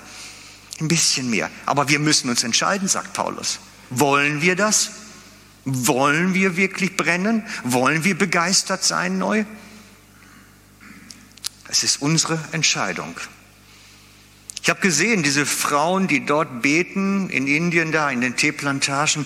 Ein 0.80 0.88
bisschen 0.88 1.30
mehr. 1.30 1.50
Aber 1.66 1.88
wir 1.88 2.00
müssen 2.00 2.30
uns 2.30 2.44
entscheiden, 2.44 2.88
sagt 2.88 3.14
Paulus. 3.14 3.60
Wollen 3.90 4.42
wir 4.42 4.56
das? 4.56 4.92
Wollen 5.70 6.34
wir 6.34 6.56
wirklich 6.56 6.96
brennen? 6.96 7.44
Wollen 7.66 8.06
wir 8.06 8.18
begeistert 8.18 8.86
sein 8.86 9.18
neu? 9.18 9.44
Es 11.68 11.84
ist 11.84 12.02
unsere 12.02 12.40
Entscheidung. 12.54 13.20
Ich 14.64 14.70
habe 14.70 14.80
gesehen, 14.80 15.24
diese 15.24 15.46
Frauen, 15.46 16.08
die 16.08 16.26
dort 16.26 16.62
beten, 16.62 17.30
in 17.30 17.48
Indien 17.48 17.92
da, 17.92 18.10
in 18.10 18.22
den 18.22 18.38
Teeplantagen, 18.38 19.26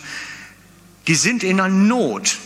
die 1.05 1.13
sind 1.13 1.43
in 1.43 1.59
einer 1.59 1.69
Not. 1.69 2.39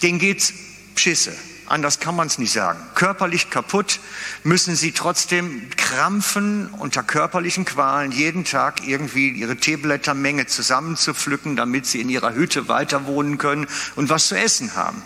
Denen 0.00 0.20
geht's 0.20 0.52
Schisse. 0.94 1.36
Anders 1.68 2.00
kann 2.00 2.16
man 2.16 2.28
es 2.28 2.38
nicht 2.38 2.52
sagen. 2.52 2.80
Körperlich 2.94 3.50
kaputt 3.50 4.00
müssen 4.42 4.74
sie 4.74 4.92
trotzdem 4.92 5.68
krampfen 5.76 6.68
unter 6.78 7.02
körperlichen 7.02 7.66
Qualen, 7.66 8.10
jeden 8.10 8.44
Tag 8.44 8.86
irgendwie 8.86 9.28
ihre 9.28 9.56
Teeblättermenge 9.56 10.46
zusammenzupflücken, 10.46 11.56
damit 11.56 11.84
sie 11.84 12.00
in 12.00 12.08
ihrer 12.08 12.32
Hütte 12.32 12.68
weiter 12.68 13.06
wohnen 13.06 13.36
können 13.36 13.66
und 13.96 14.08
was 14.08 14.28
zu 14.28 14.38
essen 14.38 14.76
haben. 14.76 15.02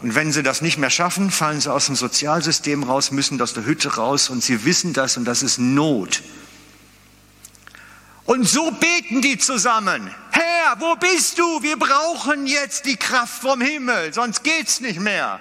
Und 0.00 0.14
wenn 0.14 0.30
sie 0.30 0.44
das 0.44 0.60
nicht 0.62 0.78
mehr 0.78 0.90
schaffen, 0.90 1.32
fallen 1.32 1.60
sie 1.60 1.72
aus 1.72 1.86
dem 1.86 1.96
Sozialsystem 1.96 2.84
raus, 2.84 3.10
müssen 3.10 3.40
aus 3.40 3.54
der 3.54 3.64
Hütte 3.64 3.96
raus 3.96 4.28
und 4.28 4.44
sie 4.44 4.64
wissen 4.64 4.92
das 4.92 5.16
und 5.16 5.24
das 5.24 5.42
ist 5.42 5.58
Not. 5.58 6.22
Und 8.24 8.48
so 8.48 8.70
beten 8.70 9.20
die 9.20 9.38
zusammen. 9.38 10.10
Herr, 10.30 10.80
wo 10.80 10.96
bist 10.96 11.38
du? 11.38 11.62
Wir 11.62 11.78
brauchen 11.78 12.46
jetzt 12.46 12.86
die 12.86 12.96
Kraft 12.96 13.42
vom 13.42 13.60
Himmel, 13.60 14.14
sonst 14.14 14.42
geht's 14.44 14.80
nicht 14.80 14.98
mehr. 14.98 15.40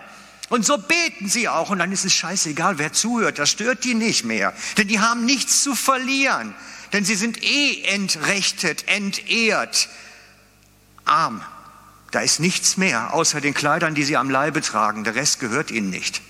Und 0.49 0.65
so 0.65 0.77
beten 0.77 1.29
sie 1.29 1.47
auch. 1.47 1.69
Und 1.69 1.79
dann 1.79 1.91
ist 1.91 2.05
es 2.05 2.13
scheißegal, 2.13 2.77
wer 2.77 2.93
zuhört. 2.93 3.39
Das 3.39 3.49
stört 3.49 3.85
die 3.85 3.95
nicht 3.95 4.25
mehr. 4.25 4.53
Denn 4.77 4.87
die 4.87 4.99
haben 4.99 5.25
nichts 5.25 5.63
zu 5.63 5.73
verlieren. 5.73 6.53
Denn 6.91 7.05
sie 7.05 7.15
sind 7.15 7.41
eh 7.41 7.81
entrechtet, 7.85 8.87
entehrt, 8.87 9.89
arm. 11.05 11.41
Da 12.11 12.19
ist 12.19 12.39
nichts 12.39 12.77
mehr, 12.77 13.13
außer 13.15 13.41
den 13.41 13.55
Kleidern, 13.55 13.95
die 13.95 14.03
sie 14.03 14.17
am 14.17 14.29
Leibe 14.29 14.61
tragen. 14.61 15.03
Der 15.03 15.15
Rest 15.15 15.39
gehört 15.39 15.71
ihnen 15.71 15.89
nicht. 15.89 16.21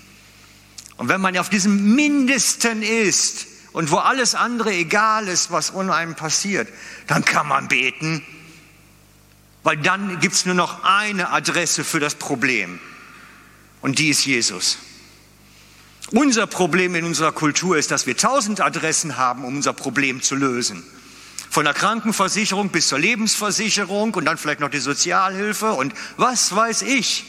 Und 0.96 1.08
wenn 1.08 1.20
man 1.20 1.36
auf 1.36 1.50
diesem 1.50 1.94
Mindesten 1.94 2.82
ist 2.82 3.46
und 3.74 3.90
wo 3.90 3.96
alles 3.96 4.36
andere 4.36 4.72
egal 4.72 5.26
ist, 5.26 5.50
was 5.50 5.70
um 5.70 5.90
einem 5.90 6.14
passiert, 6.14 6.68
dann 7.08 7.24
kann 7.24 7.48
man 7.48 7.66
beten, 7.66 8.24
weil 9.64 9.76
dann 9.76 10.20
gibt 10.20 10.34
es 10.34 10.46
nur 10.46 10.54
noch 10.54 10.84
eine 10.84 11.30
Adresse 11.30 11.82
für 11.82 11.98
das 11.98 12.14
Problem 12.14 12.78
und 13.82 13.98
die 13.98 14.10
ist 14.10 14.24
Jesus. 14.24 14.78
Unser 16.12 16.46
Problem 16.46 16.94
in 16.94 17.04
unserer 17.04 17.32
Kultur 17.32 17.76
ist, 17.76 17.90
dass 17.90 18.06
wir 18.06 18.16
tausend 18.16 18.60
Adressen 18.60 19.16
haben, 19.16 19.44
um 19.44 19.56
unser 19.56 19.72
Problem 19.72 20.22
zu 20.22 20.36
lösen. 20.36 20.84
Von 21.50 21.64
der 21.64 21.74
Krankenversicherung 21.74 22.68
bis 22.68 22.86
zur 22.88 23.00
Lebensversicherung 23.00 24.14
und 24.14 24.24
dann 24.24 24.38
vielleicht 24.38 24.60
noch 24.60 24.70
die 24.70 24.78
Sozialhilfe 24.78 25.72
und 25.72 25.94
was 26.16 26.54
weiß 26.54 26.82
ich. 26.82 27.24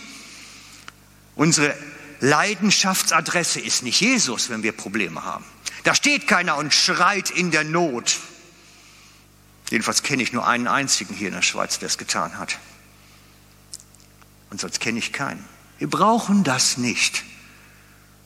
Unsere 1.35 1.75
Leidenschaftsadresse 2.25 3.59
ist 3.59 3.83
nicht 3.83 4.01
Jesus, 4.01 4.49
wenn 4.49 4.63
wir 4.63 4.71
Probleme 4.71 5.23
haben. 5.23 5.45
Da 5.83 5.93
steht 5.93 6.25
keiner 6.25 6.57
und 6.57 6.73
schreit 6.73 7.29
in 7.29 7.51
der 7.51 7.63
Not. 7.63 8.17
Jedenfalls 9.69 10.01
kenne 10.01 10.23
ich 10.23 10.33
nur 10.33 10.47
einen 10.47 10.67
einzigen 10.67 11.13
hier 11.13 11.27
in 11.27 11.35
der 11.35 11.43
Schweiz, 11.43 11.77
der 11.77 11.85
es 11.85 11.99
getan 11.99 12.39
hat. 12.39 12.57
Und 14.49 14.59
sonst 14.59 14.79
kenne 14.79 14.97
ich 14.97 15.13
keinen. 15.13 15.45
Wir 15.77 15.87
brauchen 15.87 16.43
das 16.43 16.77
nicht. 16.77 17.23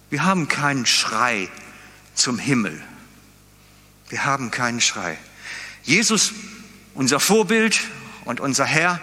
Wir 0.10 0.24
haben 0.24 0.48
keinen 0.48 0.86
Schrei 0.86 1.50
zum 2.16 2.40
Himmel. 2.40 2.82
Wir 4.08 4.24
haben 4.24 4.50
keinen 4.50 4.80
Schrei. 4.80 5.18
Jesus, 5.84 6.32
unser 6.94 7.20
Vorbild 7.20 7.82
und 8.24 8.40
unser 8.40 8.66
Herr, 8.66 9.02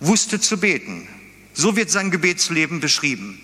wusste 0.00 0.40
zu 0.40 0.56
beten. 0.58 1.06
So 1.52 1.76
wird 1.76 1.90
sein 1.90 2.10
Gebetsleben 2.10 2.80
beschrieben. 2.80 3.42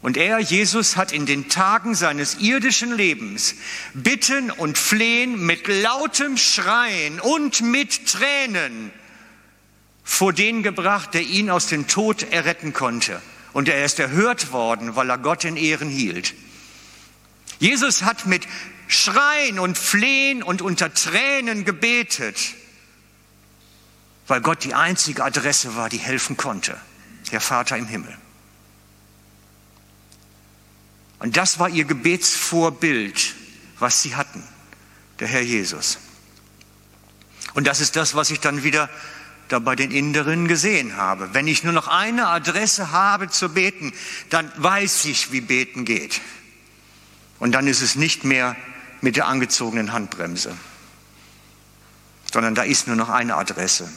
Und 0.00 0.16
er, 0.16 0.38
Jesus, 0.38 0.96
hat 0.96 1.12
in 1.12 1.26
den 1.26 1.48
Tagen 1.48 1.94
seines 1.94 2.36
irdischen 2.36 2.96
Lebens 2.96 3.56
Bitten 3.94 4.50
und 4.50 4.78
Flehen 4.78 5.44
mit 5.44 5.66
lautem 5.66 6.36
Schreien 6.36 7.18
und 7.20 7.60
mit 7.60 8.06
Tränen 8.06 8.92
vor 10.04 10.32
den 10.32 10.62
gebracht, 10.62 11.14
der 11.14 11.22
ihn 11.22 11.50
aus 11.50 11.66
dem 11.66 11.88
Tod 11.88 12.22
erretten 12.30 12.72
konnte. 12.72 13.20
Und 13.52 13.68
er 13.68 13.84
ist 13.84 13.98
erhört 13.98 14.52
worden, 14.52 14.94
weil 14.94 15.10
er 15.10 15.18
Gott 15.18 15.44
in 15.44 15.56
Ehren 15.56 15.90
hielt. 15.90 16.34
Jesus 17.58 18.02
hat 18.02 18.24
mit 18.24 18.46
Schreien 18.86 19.58
und 19.58 19.76
Flehen 19.76 20.42
und 20.42 20.62
unter 20.62 20.94
Tränen 20.94 21.64
gebetet, 21.64 22.38
weil 24.28 24.40
Gott 24.40 24.62
die 24.64 24.74
einzige 24.74 25.24
Adresse 25.24 25.74
war, 25.74 25.88
die 25.88 25.98
helfen 25.98 26.36
konnte, 26.36 26.80
der 27.32 27.40
Vater 27.40 27.76
im 27.76 27.86
Himmel. 27.86 28.16
Und 31.18 31.36
das 31.36 31.58
war 31.58 31.68
ihr 31.68 31.84
Gebetsvorbild, 31.84 33.34
was 33.78 34.02
sie 34.02 34.14
hatten, 34.14 34.42
der 35.20 35.28
Herr 35.28 35.42
Jesus. 35.42 35.98
Und 37.54 37.66
das 37.66 37.80
ist 37.80 37.96
das, 37.96 38.14
was 38.14 38.30
ich 38.30 38.40
dann 38.40 38.62
wieder 38.62 38.88
da 39.48 39.58
bei 39.58 39.74
den 39.74 39.90
Inderinnen 39.90 40.46
gesehen 40.46 40.96
habe. 40.96 41.32
Wenn 41.32 41.48
ich 41.48 41.64
nur 41.64 41.72
noch 41.72 41.88
eine 41.88 42.28
Adresse 42.28 42.92
habe 42.92 43.28
zu 43.28 43.48
beten, 43.48 43.92
dann 44.30 44.52
weiß 44.56 45.06
ich, 45.06 45.32
wie 45.32 45.40
beten 45.40 45.84
geht. 45.84 46.20
Und 47.38 47.52
dann 47.52 47.66
ist 47.66 47.80
es 47.80 47.96
nicht 47.96 48.24
mehr 48.24 48.56
mit 49.00 49.16
der 49.16 49.26
angezogenen 49.26 49.92
Handbremse, 49.92 50.56
sondern 52.32 52.54
da 52.54 52.62
ist 52.62 52.86
nur 52.88 52.96
noch 52.96 53.08
eine 53.08 53.36
Adresse. 53.36 53.88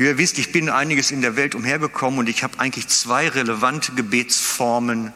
Wie 0.00 0.06
ihr 0.06 0.16
wisst, 0.16 0.38
ich 0.38 0.50
bin 0.50 0.70
einiges 0.70 1.10
in 1.10 1.20
der 1.20 1.36
Welt 1.36 1.54
umhergekommen 1.54 2.20
und 2.20 2.28
ich 2.30 2.42
habe 2.42 2.58
eigentlich 2.58 2.88
zwei 2.88 3.28
relevante 3.28 3.92
Gebetsformen 3.92 5.12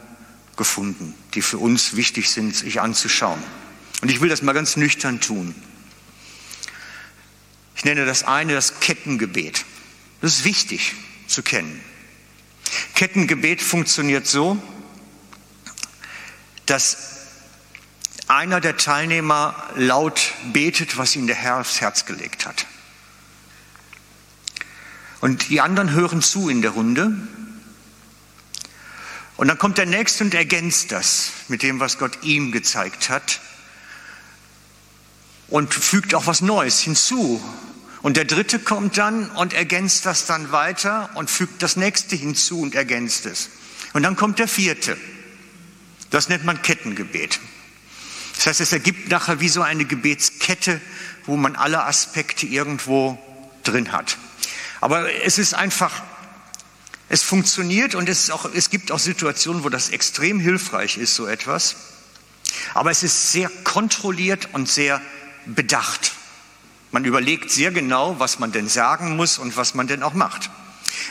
gefunden, 0.57 1.15
die 1.33 1.41
für 1.41 1.57
uns 1.57 1.95
wichtig 1.95 2.29
sind, 2.29 2.55
sich 2.55 2.81
anzuschauen. 2.81 3.41
Und 4.03 4.11
ich 4.11 4.21
will 4.21 4.29
das 4.29 4.43
mal 4.43 4.53
ganz 4.53 4.77
nüchtern 4.77 5.19
tun. 5.21 5.55
Ich 7.75 7.83
nenne 7.83 8.05
das 8.05 8.25
eine 8.25 8.53
das 8.53 8.79
Kettengebet. 8.79 9.65
Das 10.21 10.33
ist 10.33 10.45
wichtig 10.45 10.93
zu 11.25 11.41
kennen. 11.41 11.81
Kettengebet 12.93 13.63
funktioniert 13.63 14.27
so, 14.27 14.61
dass 16.67 16.97
einer 18.27 18.61
der 18.61 18.77
Teilnehmer 18.77 19.55
laut 19.75 20.35
betet, 20.53 20.95
was 20.99 21.15
ihm 21.15 21.25
der 21.25 21.37
Herr 21.37 21.61
aufs 21.61 21.81
Herz 21.81 22.05
gelegt 22.05 22.45
hat. 22.45 22.67
Und 25.25 25.49
die 25.49 25.59
anderen 25.59 25.89
hören 25.89 26.21
zu 26.21 26.49
in 26.49 26.61
der 26.61 26.69
Runde. 26.69 27.11
Und 29.37 29.47
dann 29.47 29.57
kommt 29.57 29.79
der 29.79 29.87
Nächste 29.87 30.23
und 30.23 30.35
ergänzt 30.35 30.91
das 30.91 31.31
mit 31.47 31.63
dem, 31.63 31.79
was 31.79 31.97
Gott 31.97 32.19
ihm 32.21 32.51
gezeigt 32.51 33.09
hat. 33.09 33.41
Und 35.47 35.73
fügt 35.73 36.13
auch 36.13 36.27
was 36.27 36.41
Neues 36.41 36.79
hinzu. 36.79 37.43
Und 38.03 38.17
der 38.17 38.25
Dritte 38.25 38.59
kommt 38.59 38.99
dann 38.99 39.31
und 39.31 39.53
ergänzt 39.53 40.05
das 40.05 40.27
dann 40.27 40.51
weiter 40.51 41.09
und 41.15 41.31
fügt 41.31 41.63
das 41.63 41.75
Nächste 41.75 42.15
hinzu 42.15 42.61
und 42.61 42.75
ergänzt 42.75 43.25
es. 43.25 43.49
Und 43.93 44.03
dann 44.03 44.15
kommt 44.15 44.37
der 44.37 44.47
Vierte. 44.47 44.95
Das 46.11 46.29
nennt 46.29 46.45
man 46.45 46.61
Kettengebet. 46.61 47.39
Das 48.35 48.45
heißt, 48.45 48.61
es 48.61 48.73
ergibt 48.73 49.09
nachher 49.09 49.39
wie 49.39 49.49
so 49.49 49.63
eine 49.63 49.85
Gebetskette, 49.85 50.79
wo 51.25 51.35
man 51.35 51.55
alle 51.55 51.83
Aspekte 51.83 52.45
irgendwo 52.45 53.17
drin 53.63 53.91
hat. 53.91 54.19
Aber 54.85 55.11
es 55.23 55.39
ist 55.39 55.55
einfach, 55.55 56.03
es 57.09 57.23
funktioniert 57.23 57.95
und 57.95 58.07
es, 58.07 58.29
auch, 58.29 58.45
es 58.53 58.69
gibt 58.69 58.91
auch 58.91 58.99
Situationen, 58.99 59.63
wo 59.63 59.69
das 59.69 59.89
extrem 59.89 60.39
hilfreich 60.39 60.97
ist, 60.99 61.15
so 61.15 61.25
etwas. 61.25 61.75
Aber 62.75 62.91
es 62.91 63.01
ist 63.01 63.31
sehr 63.31 63.49
kontrolliert 63.63 64.49
und 64.53 64.69
sehr 64.69 65.01
bedacht. 65.47 66.11
Man 66.91 67.03
überlegt 67.03 67.49
sehr 67.49 67.71
genau, 67.71 68.19
was 68.19 68.37
man 68.37 68.51
denn 68.51 68.67
sagen 68.67 69.15
muss 69.15 69.39
und 69.39 69.57
was 69.57 69.73
man 69.73 69.87
denn 69.87 70.03
auch 70.03 70.13
macht. 70.13 70.51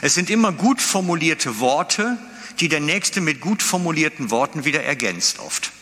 Es 0.02 0.14
sind 0.14 0.30
immer 0.30 0.52
gut 0.52 0.80
formulierte 0.80 1.58
Worte, 1.58 2.16
die 2.60 2.68
der 2.68 2.78
Nächste 2.78 3.20
mit 3.20 3.40
gut 3.40 3.60
formulierten 3.60 4.30
Worten 4.30 4.64
wieder 4.64 4.84
ergänzt 4.84 5.40
oft. 5.40 5.72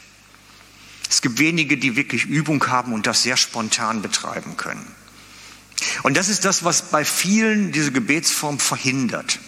Es 1.11 1.21
gibt 1.21 1.39
wenige, 1.39 1.77
die 1.77 1.95
wirklich 1.95 2.25
Übung 2.25 2.67
haben 2.69 2.95
und 2.95 3.07
das 3.07 3.23
sehr 3.23 3.37
spontan 3.37 4.01
betreiben 4.01 4.57
können. 4.57 5.02
Und 6.03 6.17
das 6.17 6.29
ist 6.29 6.45
das, 6.45 6.65
was 6.65 6.83
bei 6.83 7.05
vielen 7.05 7.73
diese 7.73 7.93
Gebetsform 7.93 8.59
verhindert. 8.59 9.39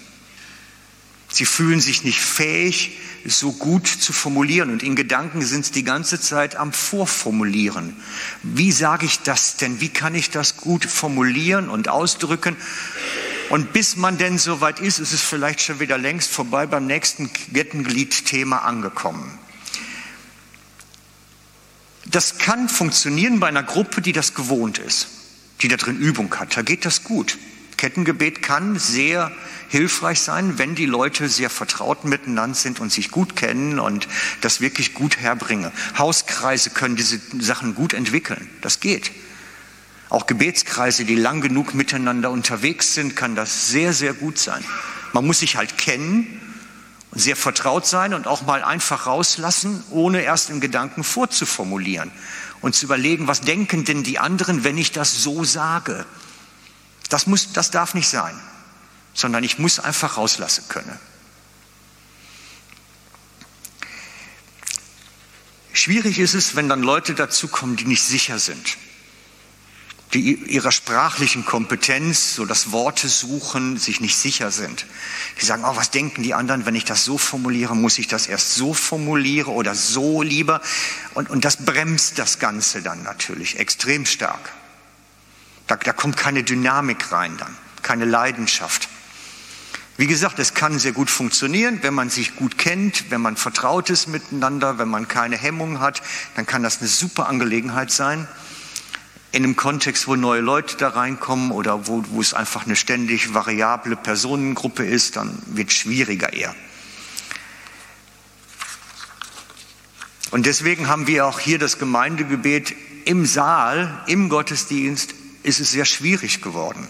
Sie 1.29 1.47
fühlen 1.47 1.81
sich 1.81 2.05
nicht 2.05 2.21
fähig, 2.21 2.99
es 3.25 3.39
so 3.39 3.53
gut 3.53 3.89
zu 3.89 4.13
formulieren 4.13 4.71
und 4.71 4.83
in 4.83 4.95
Gedanken 4.95 5.43
sind 5.43 5.67
sie 5.67 5.73
die 5.73 5.85
ganze 5.85 6.21
Zeit 6.21 6.57
am 6.57 6.73
Vorformulieren. 6.73 7.97
Wie 8.43 8.71
sage 8.71 9.07
ich 9.07 9.21
das 9.21 9.57
denn? 9.57 9.81
Wie 9.81 9.89
kann 9.89 10.15
ich 10.15 10.31
das 10.31 10.59
gut 10.59 10.85
formulieren 10.85 11.71
und 11.71 11.89
ausdrücken? 11.89 12.57
Und 13.51 13.73
bis 13.73 13.97
man 13.97 14.19
denn 14.19 14.39
soweit 14.39 14.79
ist, 14.79 14.99
ist 14.99 15.13
es 15.13 15.23
vielleicht 15.23 15.61
schon 15.61 15.81
wieder 15.81 15.99
längst 15.99 16.31
vorbei 16.31 16.67
beim 16.67 16.87
nächsten 16.87 17.33
Kettenglied-Thema 17.33 18.59
angekommen. 18.59 19.39
Das 22.07 22.39
kann 22.39 22.69
funktionieren 22.69 23.41
bei 23.41 23.49
einer 23.49 23.63
Gruppe, 23.63 24.03
die 24.03 24.13
das 24.13 24.35
gewohnt 24.35 24.79
ist, 24.79 25.09
die 25.63 25.69
da 25.69 25.77
drin 25.77 25.99
Übung 25.99 26.35
hat. 26.37 26.57
Da 26.57 26.63
geht 26.63 26.85
das 26.85 27.05
gut. 27.05 27.39
Kettengebet 27.77 28.43
kann 28.43 28.79
sehr 28.79 29.33
hilfreich 29.69 30.21
sein, 30.21 30.59
wenn 30.59 30.75
die 30.75 30.87
Leute 30.87 31.29
sehr 31.29 31.51
vertraut 31.51 32.05
miteinander 32.05 32.55
sind 32.55 32.81
und 32.81 32.93
sich 32.93 33.11
gut 33.11 33.37
kennen 33.37 33.79
und 33.79 34.09
das 34.41 34.61
wirklich 34.61 34.95
gut 34.95 35.19
herbringen. 35.19 35.73
Hauskreise 35.99 36.71
können 36.71 36.97
diese 36.97 37.21
Sachen 37.41 37.75
gut 37.75 37.93
entwickeln. 37.93 38.49
Das 38.61 38.81
geht. 38.81 39.11
Auch 40.09 40.27
Gebetskreise, 40.27 41.05
die 41.05 41.17
lang 41.17 41.41
genug 41.41 41.75
miteinander 41.75 42.31
unterwegs 42.31 42.95
sind, 42.95 43.17
kann 43.17 43.35
das 43.35 43.69
sehr, 43.69 43.93
sehr 43.93 44.15
gut 44.15 44.39
sein. 44.39 44.65
Man 45.13 45.27
muss 45.27 45.41
sich 45.41 45.57
halt 45.57 45.77
kennen 45.77 46.41
sehr 47.15 47.37
vertraut 47.37 47.87
sein 47.87 48.15
und 48.15 48.27
auch 48.27 48.43
mal 48.43 48.65
einfach 48.65 49.07
rauslassen, 49.07 49.85
ohne 49.91 50.23
erst 50.23 50.51
in 50.51 50.61
Gedanken 50.61 51.05
vorzuformulieren 51.05 52.11
und 52.61 52.75
zu 52.75 52.87
überlegen, 52.87 53.27
was 53.27 53.41
denken 53.41 53.85
denn 53.85 54.03
die 54.03 54.19
anderen, 54.19 54.65
wenn 54.65 54.79
ich 54.79 54.93
das 54.93 55.23
so 55.23 55.45
sage. 55.45 56.07
Das, 57.09 57.27
muss, 57.27 57.53
das 57.53 57.71
darf 57.71 57.95
nicht 57.95 58.09
sein, 58.09 58.39
sondern 59.13 59.45
ich 59.45 59.59
muss 59.59 59.79
einfach 59.79 60.17
rauslassen 60.17 60.65
können. 60.69 60.99
Schwierig 65.73 66.19
ist 66.19 66.35
es, 66.35 66.57
wenn 66.57 66.69
dann 66.69 66.83
Leute 66.83 67.15
dazukommen, 67.15 67.77
die 67.77 67.85
nicht 67.85 68.03
sicher 68.03 68.39
sind 68.39 68.77
die 70.15 70.35
ihrer 70.35 70.71
sprachlichen 70.71 71.45
Kompetenz, 71.45 72.35
so 72.35 72.47
das 72.47 72.71
Worte 72.71 73.09
suchen, 73.09 73.77
sich 73.77 74.01
nicht 74.01 74.17
sicher 74.17 74.53
sind. 74.53 74.87
Die 75.41 75.45
sagen, 75.45 75.65
oh, 75.67 75.75
was 75.75 75.91
denken 75.91 76.23
die 76.23 76.35
anderen, 76.35 76.67
wenn 76.67 76.77
ich 76.77 76.85
das 76.85 77.05
so 77.05 77.19
formuliere, 77.19 77.75
muss 77.75 77.99
ich 77.99 78.07
das 78.07 78.29
erst 78.29 78.55
so 78.55 78.75
formulieren 78.75 79.53
oder 79.53 79.75
so 79.75 80.23
lieber? 80.23 80.61
Und, 81.15 81.31
und 81.31 81.45
das 81.45 81.65
bremst 81.65 82.19
das 82.21 82.39
Ganze 82.39 82.81
dann 82.81 83.03
natürlich 83.03 83.59
extrem 83.59 84.07
stark. 84.07 84.53
Da, 85.67 85.77
da 85.77 85.93
kommt 85.93 86.17
keine 86.17 86.45
Dynamik 86.45 87.11
rein 87.11 87.37
dann, 87.37 87.57
keine 87.83 88.05
Leidenschaft. 88.05 88.89
Wie 89.97 90.07
gesagt, 90.07 90.39
es 90.39 90.55
kann 90.55 90.79
sehr 90.79 90.93
gut 90.93 91.11
funktionieren, 91.11 91.81
wenn 91.83 91.95
man 91.95 92.11
sich 92.11 92.37
gut 92.37 92.59
kennt, 92.59 93.11
wenn 93.11 93.21
man 93.21 93.37
vertraut 93.37 93.91
ist 93.91 94.07
miteinander, 94.09 94.79
wenn 94.79 94.89
man 94.89 95.09
keine 95.09 95.37
Hemmung 95.37 95.81
hat, 95.81 96.03
dann 96.37 96.47
kann 96.47 96.63
das 96.63 96.81
eine 96.81 96.89
super 96.89 97.29
Angelegenheit 97.29 97.91
sein 97.91 98.29
in 99.35 99.43
einem 99.43 99.57
Kontext, 99.57 100.07
wo 100.07 100.15
neue 100.15 100.41
Leute 100.41 100.77
da 100.77 100.91
reinkommen 100.91 101.51
oder 101.51 101.89
wo, 101.89 102.05
wo 102.11 102.21
es 102.21 102.35
einfach 102.35 102.67
eine 102.67 102.77
ständig 102.77 103.35
variable 103.35 103.97
Personengruppe 103.97 104.87
ist, 104.87 105.17
dann 105.17 105.43
wird 105.47 105.71
es 105.71 105.77
schwieriger 105.77 106.33
eher. 106.33 106.55
Und 110.31 110.47
deswegen 110.47 110.87
haben 110.87 111.09
wir 111.09 111.27
auch 111.27 111.41
hier 111.41 111.59
das 111.59 111.81
Gemeindegebet 111.81 112.77
im 113.07 113.27
Saal, 113.27 114.05
im 114.07 114.29
Gottesdienst, 114.29 115.15
ist 115.43 115.59
es 115.59 115.73
sehr 115.73 115.85
schwierig 115.85 116.41
geworden. 116.41 116.87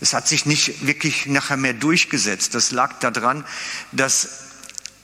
Es 0.00 0.14
hat 0.14 0.28
sich 0.28 0.46
nicht 0.46 0.86
wirklich 0.86 1.26
nachher 1.26 1.56
mehr 1.56 1.74
durchgesetzt. 1.74 2.54
Das 2.54 2.70
lag 2.70 3.00
daran, 3.00 3.44
dass 3.90 4.53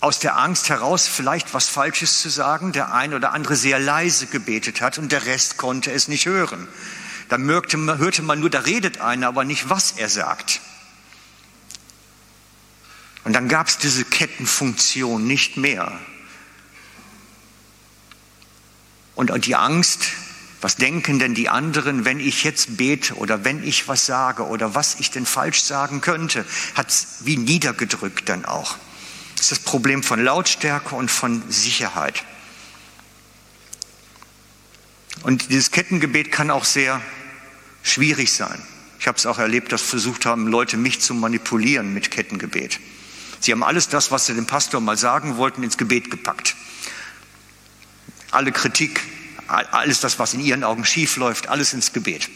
aus 0.00 0.18
der 0.18 0.38
Angst 0.38 0.70
heraus 0.70 1.06
vielleicht 1.06 1.52
was 1.52 1.68
Falsches 1.68 2.22
zu 2.22 2.30
sagen, 2.30 2.72
der 2.72 2.92
ein 2.94 3.12
oder 3.12 3.32
andere 3.32 3.54
sehr 3.54 3.78
leise 3.78 4.26
gebetet 4.26 4.80
hat 4.80 4.96
und 4.98 5.12
der 5.12 5.26
Rest 5.26 5.58
konnte 5.58 5.92
es 5.92 6.08
nicht 6.08 6.26
hören. 6.26 6.66
Da 7.28 7.36
hörte 7.36 8.22
man 8.22 8.40
nur, 8.40 8.50
da 8.50 8.60
redet 8.60 9.00
einer, 9.00 9.28
aber 9.28 9.44
nicht, 9.44 9.68
was 9.68 9.92
er 9.92 10.08
sagt. 10.08 10.60
Und 13.24 13.34
dann 13.34 13.48
gab 13.48 13.68
es 13.68 13.78
diese 13.78 14.04
Kettenfunktion 14.04 15.26
nicht 15.26 15.56
mehr. 15.56 15.92
Und 19.14 19.44
die 19.44 19.54
Angst, 19.54 20.06
was 20.62 20.76
denken 20.76 21.18
denn 21.18 21.34
die 21.34 21.50
anderen, 21.50 22.06
wenn 22.06 22.20
ich 22.20 22.42
jetzt 22.42 22.78
bete 22.78 23.14
oder 23.14 23.44
wenn 23.44 23.62
ich 23.62 23.86
was 23.86 24.06
sage 24.06 24.46
oder 24.46 24.74
was 24.74 24.98
ich 24.98 25.10
denn 25.10 25.26
falsch 25.26 25.60
sagen 25.60 26.00
könnte, 26.00 26.46
hat 26.74 26.88
es 26.88 27.18
wie 27.20 27.36
niedergedrückt 27.36 28.30
dann 28.30 28.46
auch. 28.46 28.76
Das 29.40 29.50
ist 29.50 29.52
das 29.52 29.70
Problem 29.70 30.02
von 30.02 30.22
Lautstärke 30.22 30.94
und 30.94 31.10
von 31.10 31.42
Sicherheit. 31.50 32.24
Und 35.22 35.48
dieses 35.48 35.70
Kettengebet 35.70 36.30
kann 36.30 36.50
auch 36.50 36.66
sehr 36.66 37.00
schwierig 37.82 38.34
sein. 38.34 38.60
Ich 38.98 39.06
habe 39.06 39.16
es 39.16 39.24
auch 39.24 39.38
erlebt, 39.38 39.72
dass 39.72 39.80
versucht 39.80 40.26
haben, 40.26 40.46
Leute 40.46 40.76
mich 40.76 41.00
zu 41.00 41.14
manipulieren 41.14 41.94
mit 41.94 42.10
Kettengebet. 42.10 42.80
Sie 43.40 43.52
haben 43.52 43.62
alles 43.62 43.88
das, 43.88 44.10
was 44.10 44.26
sie 44.26 44.34
dem 44.34 44.44
Pastor 44.44 44.82
mal 44.82 44.98
sagen 44.98 45.38
wollten, 45.38 45.62
ins 45.62 45.78
Gebet 45.78 46.10
gepackt. 46.10 46.54
Alle 48.32 48.52
Kritik, 48.52 49.00
alles 49.48 50.00
das, 50.00 50.18
was 50.18 50.34
in 50.34 50.40
ihren 50.40 50.64
Augen 50.64 50.84
schief 50.84 51.16
läuft, 51.16 51.48
alles 51.48 51.72
ins 51.72 51.94
Gebet. 51.94 52.28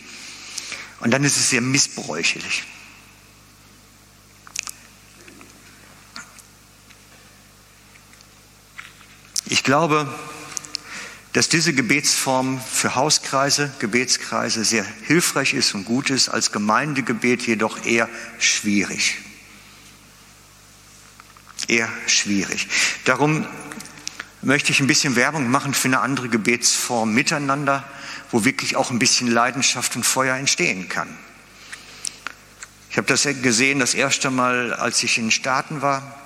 Und 1.00 1.10
dann 1.10 1.22
ist 1.22 1.36
es 1.36 1.50
sehr 1.50 1.60
missbräuchlich. 1.60 2.64
Ich 9.64 9.66
glaube, 9.66 10.06
dass 11.32 11.48
diese 11.48 11.72
Gebetsform 11.72 12.60
für 12.60 12.96
Hauskreise, 12.96 13.72
Gebetskreise 13.78 14.62
sehr 14.62 14.84
hilfreich 15.04 15.54
ist 15.54 15.74
und 15.74 15.86
gut 15.86 16.10
ist, 16.10 16.28
als 16.28 16.52
Gemeindegebet 16.52 17.46
jedoch 17.46 17.82
eher 17.86 18.10
schwierig. 18.38 19.16
Eher 21.66 21.88
schwierig. 22.06 22.68
Darum 23.06 23.46
möchte 24.42 24.70
ich 24.70 24.80
ein 24.80 24.86
bisschen 24.86 25.16
Werbung 25.16 25.50
machen 25.50 25.72
für 25.72 25.88
eine 25.88 26.00
andere 26.00 26.28
Gebetsform 26.28 27.14
miteinander, 27.14 27.88
wo 28.30 28.44
wirklich 28.44 28.76
auch 28.76 28.90
ein 28.90 28.98
bisschen 28.98 29.28
Leidenschaft 29.28 29.96
und 29.96 30.04
Feuer 30.04 30.36
entstehen 30.36 30.90
kann. 30.90 31.08
Ich 32.90 32.98
habe 32.98 33.06
das 33.06 33.26
gesehen 33.40 33.78
das 33.78 33.94
erste 33.94 34.30
Mal, 34.30 34.74
als 34.74 35.02
ich 35.02 35.16
in 35.16 35.24
den 35.24 35.30
Staaten 35.30 35.80
war 35.80 36.20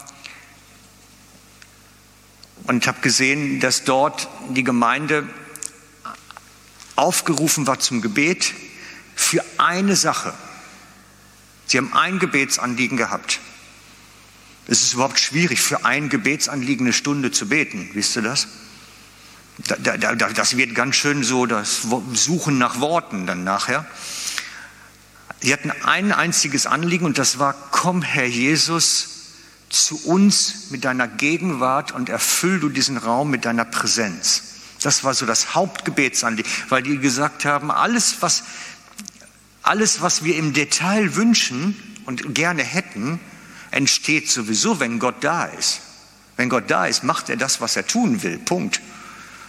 und 2.68 2.86
habe 2.86 3.00
gesehen, 3.00 3.60
dass 3.60 3.84
dort 3.84 4.28
die 4.50 4.62
Gemeinde 4.62 5.26
aufgerufen 6.96 7.66
war 7.66 7.80
zum 7.80 8.02
Gebet 8.02 8.52
für 9.16 9.42
eine 9.56 9.96
Sache. 9.96 10.34
Sie 11.66 11.78
haben 11.78 11.94
ein 11.94 12.18
Gebetsanliegen 12.18 12.98
gehabt. 12.98 13.40
Es 14.66 14.82
ist 14.82 14.92
überhaupt 14.92 15.18
schwierig, 15.18 15.62
für 15.62 15.86
ein 15.86 16.10
Gebetsanliegen 16.10 16.86
eine 16.86 16.92
Stunde 16.92 17.30
zu 17.30 17.48
beten. 17.48 17.88
Wisst 17.94 18.16
ihr 18.16 18.22
das? 18.22 18.48
Da, 19.56 19.96
da, 19.96 20.14
das 20.14 20.56
wird 20.58 20.74
ganz 20.74 20.94
schön 20.96 21.24
so 21.24 21.46
das 21.46 21.86
Suchen 22.12 22.58
nach 22.58 22.80
Worten 22.80 23.26
dann 23.26 23.44
nachher. 23.44 23.86
Sie 25.40 25.54
hatten 25.54 25.70
ein 25.70 26.12
einziges 26.12 26.66
Anliegen 26.66 27.06
und 27.06 27.16
das 27.16 27.38
war, 27.38 27.54
komm 27.70 28.02
Herr 28.02 28.26
Jesus, 28.26 29.17
zu 29.68 30.04
uns 30.04 30.70
mit 30.70 30.84
deiner 30.84 31.08
Gegenwart 31.08 31.92
und 31.92 32.08
erfüll 32.08 32.60
du 32.60 32.68
diesen 32.68 32.96
Raum 32.96 33.30
mit 33.30 33.44
deiner 33.44 33.64
Präsenz. 33.64 34.42
Das 34.82 35.04
war 35.04 35.14
so 35.14 35.26
das 35.26 35.54
Hauptgebetsanliegen, 35.54 36.50
weil 36.68 36.82
die 36.82 36.98
gesagt 36.98 37.44
haben, 37.44 37.70
alles 37.70 38.16
was, 38.20 38.44
alles, 39.62 40.00
was 40.00 40.24
wir 40.24 40.36
im 40.36 40.52
Detail 40.52 41.16
wünschen 41.16 41.76
und 42.06 42.34
gerne 42.34 42.62
hätten, 42.62 43.20
entsteht 43.70 44.30
sowieso, 44.30 44.80
wenn 44.80 44.98
Gott 44.98 45.16
da 45.22 45.44
ist. 45.44 45.80
Wenn 46.36 46.48
Gott 46.48 46.70
da 46.70 46.86
ist, 46.86 47.02
macht 47.02 47.28
er 47.28 47.36
das, 47.36 47.60
was 47.60 47.76
er 47.76 47.86
tun 47.86 48.22
will. 48.22 48.38
Punkt. 48.38 48.80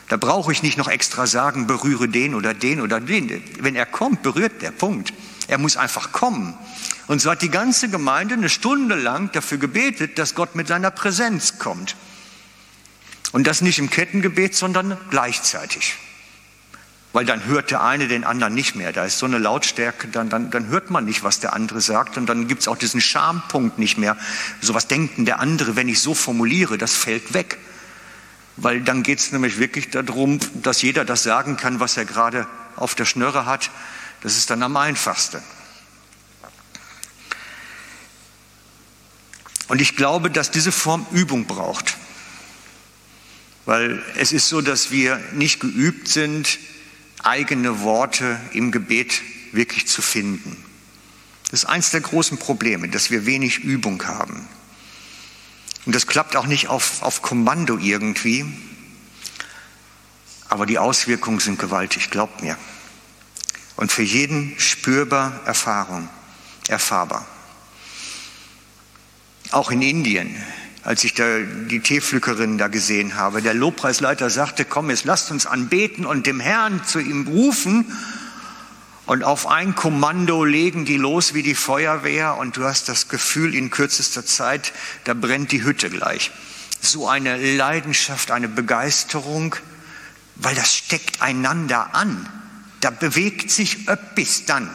Da 0.09 0.17
brauche 0.17 0.51
ich 0.51 0.63
nicht 0.63 0.77
noch 0.77 0.87
extra 0.87 1.27
sagen, 1.27 1.67
berühre 1.67 2.09
den 2.09 2.33
oder 2.33 2.55
den 2.55 2.81
oder 2.81 2.99
den. 2.99 3.43
Wenn 3.59 3.75
er 3.75 3.85
kommt, 3.85 4.23
berührt 4.23 4.63
der 4.63 4.71
Punkt. 4.71 5.13
Er 5.49 5.57
muss 5.57 5.77
einfach 5.77 6.11
kommen. 6.11 6.55
Und 7.07 7.21
so 7.21 7.31
hat 7.31 7.41
die 7.41 7.49
ganze 7.49 7.89
Gemeinde 7.89 8.35
eine 8.35 8.49
Stunde 8.49 8.93
lang 8.95 9.31
dafür 9.31 9.57
gebetet, 9.57 10.19
dass 10.19 10.35
Gott 10.35 10.55
mit 10.55 10.67
seiner 10.67 10.91
Präsenz 10.91 11.57
kommt. 11.57 11.95
Und 13.31 13.47
das 13.47 13.61
nicht 13.61 13.79
im 13.79 13.89
Kettengebet, 13.89 14.55
sondern 14.55 14.95
gleichzeitig. 15.09 15.95
Weil 17.13 17.25
dann 17.25 17.45
hört 17.45 17.71
der 17.71 17.81
eine 17.81 18.07
den 18.07 18.23
anderen 18.23 18.53
nicht 18.53 18.75
mehr. 18.75 18.93
Da 18.93 19.05
ist 19.05 19.17
so 19.17 19.25
eine 19.25 19.39
Lautstärke, 19.39 20.07
dann, 20.09 20.29
dann, 20.29 20.51
dann 20.51 20.67
hört 20.67 20.91
man 20.91 21.05
nicht, 21.05 21.23
was 21.23 21.39
der 21.39 21.53
andere 21.53 21.81
sagt. 21.81 22.17
Und 22.17 22.27
dann 22.27 22.47
gibt 22.47 22.61
es 22.61 22.67
auch 22.67 22.77
diesen 22.77 23.01
Schampunkt 23.01 23.79
nicht 23.79 23.97
mehr. 23.97 24.15
So 24.61 24.75
was 24.75 24.85
denkt 24.85 25.17
denn 25.17 25.25
der 25.25 25.39
andere, 25.39 25.75
wenn 25.75 25.89
ich 25.89 25.99
so 25.99 26.13
formuliere, 26.13 26.77
das 26.77 26.93
fällt 26.93 27.33
weg. 27.33 27.57
Weil 28.55 28.81
dann 28.81 29.01
geht 29.01 29.17
es 29.17 29.31
nämlich 29.31 29.57
wirklich 29.57 29.89
darum, 29.89 30.39
dass 30.61 30.83
jeder 30.83 31.05
das 31.05 31.23
sagen 31.23 31.57
kann, 31.57 31.79
was 31.79 31.97
er 31.97 32.05
gerade 32.05 32.45
auf 32.75 32.93
der 32.93 33.05
Schnürre 33.05 33.47
hat. 33.47 33.71
Das 34.21 34.37
ist 34.37 34.49
dann 34.49 34.63
am 34.63 34.75
einfachsten. 34.77 35.41
Und 39.67 39.81
ich 39.81 39.95
glaube, 39.95 40.31
dass 40.31 40.51
diese 40.51 40.71
Form 40.71 41.05
Übung 41.11 41.45
braucht. 41.45 41.95
Weil 43.65 44.03
es 44.15 44.31
ist 44.31 44.49
so, 44.49 44.61
dass 44.61 44.89
wir 44.89 45.21
nicht 45.33 45.59
geübt 45.59 46.07
sind, 46.07 46.57
eigene 47.21 47.81
Worte 47.81 48.39
im 48.51 48.71
Gebet 48.71 49.21
wirklich 49.51 49.87
zu 49.87 50.01
finden. 50.01 50.57
Das 51.51 51.63
ist 51.63 51.69
eines 51.69 51.91
der 51.91 52.01
großen 52.01 52.37
Probleme, 52.37 52.89
dass 52.89 53.11
wir 53.11 53.25
wenig 53.25 53.59
Übung 53.59 54.03
haben. 54.05 54.47
Und 55.85 55.95
das 55.95 56.07
klappt 56.07 56.35
auch 56.35 56.45
nicht 56.45 56.67
auf, 56.67 57.01
auf 57.01 57.21
Kommando 57.21 57.77
irgendwie. 57.77 58.45
Aber 60.47 60.65
die 60.65 60.79
Auswirkungen 60.79 61.39
sind 61.39 61.59
gewaltig, 61.59 62.09
glaubt 62.09 62.41
mir. 62.41 62.57
Und 63.79 63.93
für 63.93 64.03
jeden 64.03 64.59
spürbar 64.59 65.39
Erfahrung, 65.45 66.09
erfahrbar. 66.67 67.25
Auch 69.51 69.71
in 69.71 69.81
Indien, 69.81 70.35
als 70.83 71.05
ich 71.05 71.13
da 71.13 71.39
die 71.39 71.79
Teepflückerin 71.79 72.57
da 72.57 72.67
gesehen 72.67 73.15
habe, 73.15 73.41
der 73.41 73.53
Lobpreisleiter 73.53 74.29
sagte, 74.29 74.65
komm, 74.65 74.89
jetzt 74.89 75.05
lasst 75.05 75.31
uns 75.31 75.45
anbeten 75.45 76.05
und 76.05 76.27
dem 76.27 76.41
Herrn 76.41 76.83
zu 76.83 76.99
ihm 76.99 77.25
rufen. 77.25 77.85
Und 79.05 79.23
auf 79.23 79.47
ein 79.47 79.75
Kommando 79.75 80.43
legen 80.43 80.83
die 80.83 80.97
los 80.97 81.33
wie 81.33 81.41
die 81.41 81.55
Feuerwehr 81.55 82.35
und 82.35 82.57
du 82.57 82.65
hast 82.65 82.89
das 82.89 83.07
Gefühl 83.07 83.55
in 83.55 83.69
kürzester 83.69 84.25
Zeit, 84.25 84.73
da 85.05 85.13
brennt 85.13 85.53
die 85.53 85.63
Hütte 85.63 85.89
gleich. 85.89 86.31
So 86.81 87.07
eine 87.07 87.37
Leidenschaft, 87.55 88.31
eine 88.31 88.49
Begeisterung, 88.49 89.55
weil 90.35 90.55
das 90.55 90.75
steckt 90.75 91.21
einander 91.21 91.95
an. 91.95 92.29
Da 92.81 92.89
bewegt 92.89 93.51
sich 93.51 93.87
öppis 93.87 94.45
dann. 94.45 94.69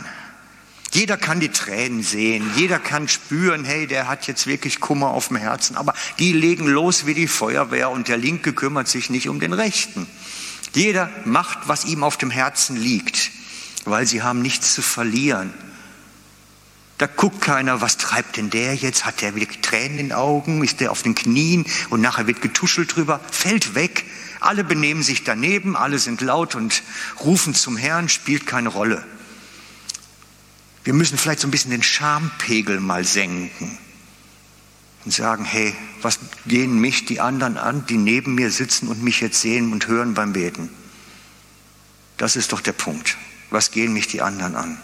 Jeder 0.93 1.17
kann 1.17 1.40
die 1.40 1.49
Tränen 1.49 2.05
sehen, 2.05 2.49
jeder 2.55 2.79
kann 2.79 3.09
spüren, 3.09 3.64
hey, 3.64 3.88
der 3.88 4.07
hat 4.07 4.29
jetzt 4.29 4.47
wirklich 4.47 4.79
Kummer 4.79 5.09
auf 5.09 5.27
dem 5.29 5.37
Herzen, 5.37 5.77
aber 5.77 5.93
die 6.21 6.33
legen 6.33 6.69
los 6.69 7.05
wie 7.05 7.14
die 7.14 7.27
Feuerwehr 7.27 7.90
und 7.90 8.07
der 8.07 8.17
Linke 8.17 8.53
kümmert 8.53 8.87
sich 8.87 9.11
nicht 9.11 9.29
um 9.29 9.40
den 9.40 9.53
Rechten. 9.53 10.07
Jeder 10.73 11.11
macht, 11.25 11.67
was 11.67 11.85
ihm 11.85 12.05
auf 12.05 12.17
dem 12.17 12.31
Herzen 12.31 12.77
liegt 12.77 13.33
weil 13.85 14.07
sie 14.07 14.23
haben 14.23 14.43
nichts 14.43 14.75
zu 14.75 14.83
verlieren. 14.83 15.53
Da 16.99 17.07
guckt 17.07 17.40
keiner, 17.40 17.81
was 17.81 17.97
treibt 17.97 18.37
denn 18.37 18.51
der 18.51 18.75
jetzt? 18.75 19.05
Hat 19.05 19.21
der 19.21 19.35
wieder 19.35 19.49
Tränen 19.62 19.99
in 19.99 20.09
den 20.09 20.12
Augen? 20.12 20.62
Ist 20.62 20.81
der 20.81 20.93
auf 20.93 21.03
den 21.03 21.14
Knien? 21.14 21.67
Und 21.90 22.01
nachher 22.01 22.27
wird 22.27 22.40
getuschelt 22.40 22.95
drüber. 22.95 23.21
Fällt 23.31 23.75
weg. 23.75 24.05
Alle 24.45 24.63
benehmen 24.63 25.03
sich 25.03 25.25
daneben, 25.25 25.75
alle 25.75 25.99
sind 25.99 26.21
laut 26.21 26.55
und 26.55 26.83
rufen 27.21 27.55
zum 27.55 27.79
Herrn, 27.79 28.11
spielt 28.11 28.47
keine 28.47 28.69
Rolle. 28.69 29.03
Wir 30.85 30.93
müssen 30.93 31.17
vielleicht 31.17 31.41
so 31.41 31.49
ein 31.49 31.51
bisschen 31.51 31.71
den 31.71 31.83
Schampegel 31.83 32.79
mal 32.81 33.05
senken 33.05 33.79
und 35.07 35.15
sagen, 35.15 35.47
hey, 35.47 35.75
was 36.03 36.19
gehen 36.45 36.79
mich 36.79 37.07
die 37.07 37.21
anderen 37.21 37.57
an, 37.57 37.87
die 37.87 37.97
neben 37.97 38.35
mir 38.35 38.51
sitzen 38.51 38.89
und 38.89 39.03
mich 39.03 39.23
jetzt 39.23 39.41
sehen 39.41 39.73
und 39.73 39.89
hören 39.89 40.13
beim 40.13 40.35
Beten? 40.35 40.69
Das 42.19 42.37
ist 42.37 42.53
doch 42.53 42.61
der 42.61 42.73
Punkt. 42.73 43.17
Was 43.49 43.71
gehen 43.71 43.95
mich 43.95 44.09
die 44.09 44.21
anderen 44.21 44.57
an? 44.57 44.79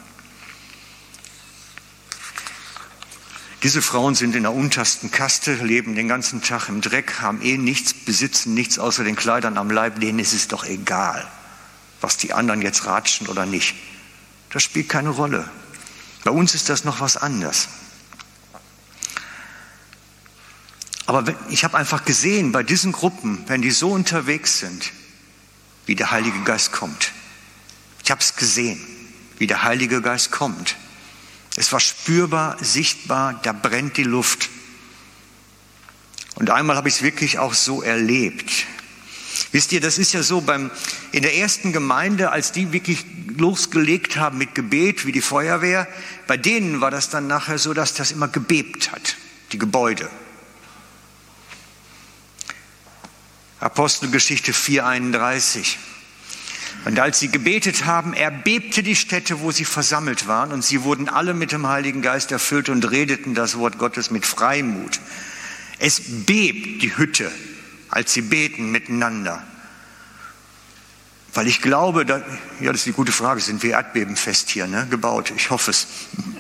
Diese 3.63 3.83
Frauen 3.83 4.15
sind 4.15 4.35
in 4.35 4.43
der 4.43 4.55
untersten 4.55 5.11
Kaste, 5.11 5.55
leben 5.55 5.95
den 5.95 6.09
ganzen 6.09 6.41
Tag 6.41 6.69
im 6.69 6.81
Dreck, 6.81 7.21
haben 7.21 7.43
eh 7.43 7.59
nichts, 7.59 7.93
besitzen 7.93 8.55
nichts 8.55 8.79
außer 8.79 9.05
den 9.05 9.17
Kleidern 9.17 9.59
am 9.59 9.71
Leib, 9.71 10.01
denen 10.01 10.19
ist 10.19 10.33
es 10.33 10.49
doch 10.49 10.65
egal, 10.65 11.31
was 12.01 12.17
die 12.17 12.33
anderen 12.33 12.63
jetzt 12.63 12.87
ratschen 12.87 13.27
oder 13.27 13.45
nicht. 13.45 13.75
Das 14.49 14.63
spielt 14.63 14.89
keine 14.89 15.11
Rolle. 15.11 15.49
Bei 16.25 16.31
uns 16.31 16.55
ist 16.55 16.71
das 16.71 16.85
noch 16.85 17.01
was 17.01 17.19
anderes. 17.19 17.69
Aber 21.05 21.25
ich 21.51 21.65
habe 21.65 21.77
einfach 21.77 22.05
gesehen, 22.05 22.53
bei 22.53 22.63
diesen 22.63 22.93
Gruppen, 22.93 23.45
wenn 23.47 23.61
die 23.61 23.73
so 23.73 23.91
unterwegs 23.91 24.59
sind, 24.59 24.93
wie 25.85 25.97
der 25.97 26.13
Heilige 26.13 26.41
Geist 26.45 26.73
kommt, 26.73 27.13
ich 28.03 28.11
habe 28.11 28.21
es 28.21 28.37
gesehen, 28.37 28.81
wie 29.39 29.47
der 29.47 29.65
Heilige 29.65 30.01
Geist 30.01 30.31
kommt. 30.31 30.77
Es 31.61 31.73
war 31.73 31.81
spürbar, 31.81 32.57
sichtbar, 32.63 33.39
da 33.43 33.53
brennt 33.53 33.99
die 33.99 34.03
Luft. 34.03 34.49
Und 36.37 36.49
einmal 36.49 36.75
habe 36.75 36.89
ich 36.89 36.95
es 36.95 37.03
wirklich 37.03 37.39
auch 37.39 37.53
so 37.53 37.83
erlebt. 37.83 38.65
Wisst 39.53 39.71
ihr, 39.73 39.83
das 39.83 39.99
ist 39.99 40.15
ja 40.15 40.23
so 40.23 40.41
beim, 40.41 40.71
in 41.13 41.21
der 41.21 41.37
ersten 41.37 41.75
Gemeinde, 41.75 42.33
als 42.33 42.53
die 42.53 42.73
wirklich 42.73 43.05
losgelegt 43.37 44.17
haben 44.17 44.39
mit 44.39 44.55
Gebet 44.55 45.05
wie 45.05 45.13
die 45.13 45.21
Feuerwehr, 45.21 45.87
bei 46.27 46.39
denen 46.39 46.81
war 46.81 46.91
das 46.91 47.11
dann 47.11 47.27
nachher 47.27 47.59
so, 47.59 47.75
dass 47.75 47.93
das 47.93 48.11
immer 48.11 48.29
gebebt 48.29 48.91
hat, 48.91 49.19
die 49.53 49.59
Gebäude. 49.59 50.09
Apostelgeschichte 53.59 54.55
431. 54.55 55.77
Und 56.85 56.99
als 56.99 57.19
sie 57.19 57.29
gebetet 57.29 57.85
haben, 57.85 58.15
erbebte 58.15 58.83
die 58.83 58.97
Stätte, 58.97 59.41
wo 59.41 59.51
sie 59.51 59.65
versammelt 59.65 60.27
waren, 60.27 60.53
und 60.53 60.65
sie 60.65 60.83
wurden 60.83 61.09
alle 61.09 61.35
mit 61.35 61.53
dem 61.53 61.67
Heiligen 61.67 62.03
Geist 62.03 62.33
erfüllt 62.33 62.69
und 62.69 62.91
redeten 62.91 63.35
das 63.35 63.59
Wort 63.59 63.79
Gottes 63.79 64.11
mit 64.11 64.25
Freimut. 64.25 65.01
Es 65.79 66.01
bebt 66.27 66.83
die 66.83 66.97
Hütte, 66.97 67.31
als 67.89 68.13
sie 68.13 68.23
beten 68.23 68.71
miteinander. 68.71 69.47
Weil 71.33 71.47
ich 71.47 71.63
glaube, 71.63 72.05
da, 72.05 72.23
ja, 72.59 72.73
das 72.73 72.81
ist 72.81 72.87
die 72.87 72.93
gute 72.93 73.13
Frage, 73.13 73.41
sind 73.41 73.63
wir 73.63 73.73
erdbebenfest 73.73 74.51
hier, 74.51 74.67
ne, 74.67 74.87
gebaut? 74.91 75.33
Ich 75.37 75.51
hoffe 75.51 75.71
es. 75.71 75.87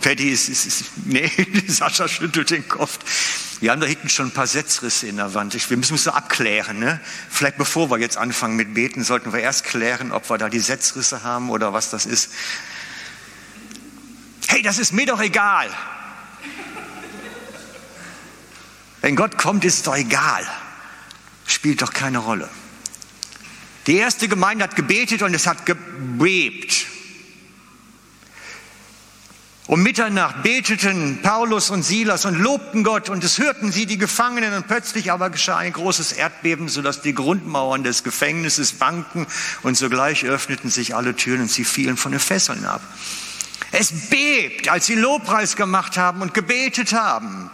Paddy 0.00 0.30
ist, 0.30 0.48
ist, 0.48 0.66
ist 0.66 0.84
nee, 1.04 1.30
Sascha 1.68 2.08
schüttelt 2.08 2.50
den 2.50 2.66
Kopf. 2.68 2.98
Wir 3.60 3.70
haben 3.70 3.80
da 3.80 3.86
hinten 3.86 4.08
schon 4.08 4.28
ein 4.28 4.32
paar 4.32 4.46
Setzrisse 4.46 5.06
in 5.06 5.16
der 5.16 5.34
Wand. 5.34 5.54
wir 5.54 5.76
müssen 5.76 5.94
es 5.94 6.04
so 6.04 6.10
abklären. 6.10 6.78
Ne? 6.78 7.00
Vielleicht 7.28 7.58
bevor 7.58 7.90
wir 7.90 7.98
jetzt 7.98 8.16
anfangen 8.16 8.56
mit 8.56 8.74
Beten, 8.74 9.04
sollten 9.04 9.32
wir 9.32 9.40
erst 9.40 9.64
klären, 9.64 10.12
ob 10.12 10.28
wir 10.28 10.38
da 10.38 10.48
die 10.48 10.58
Setzrisse 10.58 11.22
haben 11.22 11.50
oder 11.50 11.72
was 11.72 11.90
das 11.90 12.06
ist. 12.06 12.30
Hey, 14.48 14.62
das 14.62 14.78
ist 14.78 14.92
mir 14.92 15.06
doch 15.06 15.20
egal. 15.20 15.68
Wenn 19.02 19.14
Gott 19.14 19.38
kommt, 19.38 19.64
ist 19.64 19.74
es 19.74 19.82
doch 19.84 19.96
egal. 19.96 20.46
Spielt 21.46 21.82
doch 21.82 21.92
keine 21.92 22.18
Rolle. 22.18 22.48
Die 23.90 23.96
erste 23.96 24.28
Gemeinde 24.28 24.62
hat 24.62 24.76
gebetet 24.76 25.22
und 25.22 25.34
es 25.34 25.48
hat 25.48 25.66
gebebt. 25.66 26.86
Um 29.66 29.82
Mitternacht 29.82 30.44
beteten 30.44 31.18
Paulus 31.24 31.70
und 31.70 31.82
Silas 31.82 32.24
und 32.24 32.38
lobten 32.38 32.84
Gott 32.84 33.08
und 33.08 33.24
es 33.24 33.38
hörten 33.38 33.72
sie 33.72 33.86
die 33.86 33.98
Gefangenen 33.98 34.54
und 34.54 34.68
plötzlich 34.68 35.10
aber 35.10 35.30
geschah 35.30 35.56
ein 35.56 35.72
großes 35.72 36.12
Erdbeben, 36.12 36.68
sodass 36.68 37.02
die 37.02 37.14
Grundmauern 37.14 37.82
des 37.82 38.04
Gefängnisses 38.04 38.78
wanken 38.78 39.26
und 39.64 39.76
sogleich 39.76 40.24
öffneten 40.24 40.70
sich 40.70 40.94
alle 40.94 41.16
Türen 41.16 41.40
und 41.40 41.50
sie 41.50 41.64
fielen 41.64 41.96
von 41.96 42.12
den 42.12 42.20
Fesseln 42.20 42.64
ab. 42.66 42.82
Es 43.72 44.08
bebt, 44.08 44.68
als 44.68 44.86
sie 44.86 44.94
Lobpreis 44.94 45.56
gemacht 45.56 45.96
haben 45.96 46.22
und 46.22 46.32
gebetet 46.32 46.92
haben. 46.92 47.50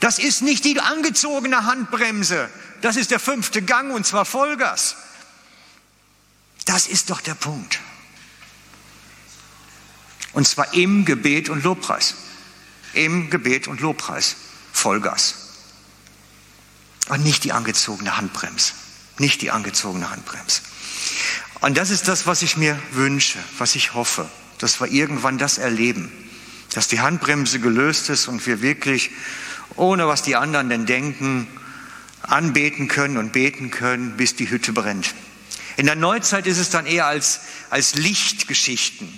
Das 0.00 0.18
ist 0.18 0.42
nicht 0.42 0.66
die 0.66 0.78
angezogene 0.78 1.64
Handbremse, 1.64 2.50
das 2.80 2.96
ist 2.96 3.10
der 3.10 3.20
fünfte 3.20 3.62
Gang 3.62 3.92
und 3.92 4.06
zwar 4.06 4.24
Vollgas. 4.24 4.96
Das 6.66 6.86
ist 6.86 7.10
doch 7.10 7.20
der 7.20 7.34
Punkt. 7.34 7.80
Und 10.32 10.46
zwar 10.46 10.72
im 10.74 11.04
Gebet 11.04 11.48
und 11.48 11.64
Lobpreis. 11.64 12.14
Im 12.92 13.30
Gebet 13.30 13.68
und 13.68 13.80
Lobpreis. 13.80 14.36
Vollgas. 14.72 15.34
Und 17.08 17.24
nicht 17.24 17.44
die 17.44 17.52
angezogene 17.52 18.16
Handbremse. 18.16 18.72
Nicht 19.18 19.42
die 19.42 19.50
angezogene 19.50 20.10
Handbremse. 20.10 20.62
Und 21.60 21.76
das 21.76 21.90
ist 21.90 22.08
das, 22.08 22.26
was 22.26 22.42
ich 22.42 22.56
mir 22.56 22.80
wünsche, 22.92 23.38
was 23.58 23.74
ich 23.74 23.94
hoffe, 23.94 24.30
dass 24.58 24.80
wir 24.80 24.88
irgendwann 24.88 25.36
das 25.36 25.58
erleben, 25.58 26.10
dass 26.72 26.88
die 26.88 27.00
Handbremse 27.00 27.58
gelöst 27.58 28.08
ist 28.08 28.28
und 28.28 28.46
wir 28.46 28.62
wirklich, 28.62 29.10
ohne 29.74 30.06
was 30.06 30.22
die 30.22 30.36
anderen 30.36 30.70
denn 30.70 30.86
denken, 30.86 31.48
anbeten 32.22 32.88
können 32.88 33.16
und 33.16 33.32
beten 33.32 33.70
können, 33.70 34.16
bis 34.16 34.36
die 34.36 34.50
Hütte 34.50 34.72
brennt. 34.72 35.14
In 35.76 35.86
der 35.86 35.96
Neuzeit 35.96 36.46
ist 36.46 36.58
es 36.58 36.70
dann 36.70 36.86
eher 36.86 37.06
als, 37.06 37.40
als 37.70 37.94
Lichtgeschichten 37.94 39.08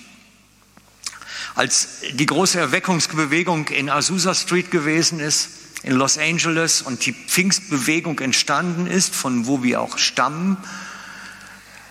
als 1.54 1.88
die 2.12 2.26
große 2.26 2.58
Erweckungsbewegung 2.58 3.68
in 3.68 3.90
Azusa 3.90 4.34
Street 4.34 4.70
gewesen 4.70 5.20
ist, 5.20 5.50
in 5.82 5.92
Los 5.92 6.16
Angeles 6.16 6.80
und 6.82 7.04
die 7.04 7.12
Pfingstbewegung 7.12 8.18
entstanden 8.20 8.86
ist, 8.86 9.14
von 9.14 9.46
wo 9.46 9.62
wir 9.62 9.80
auch 9.80 9.98
stammen, 9.98 10.56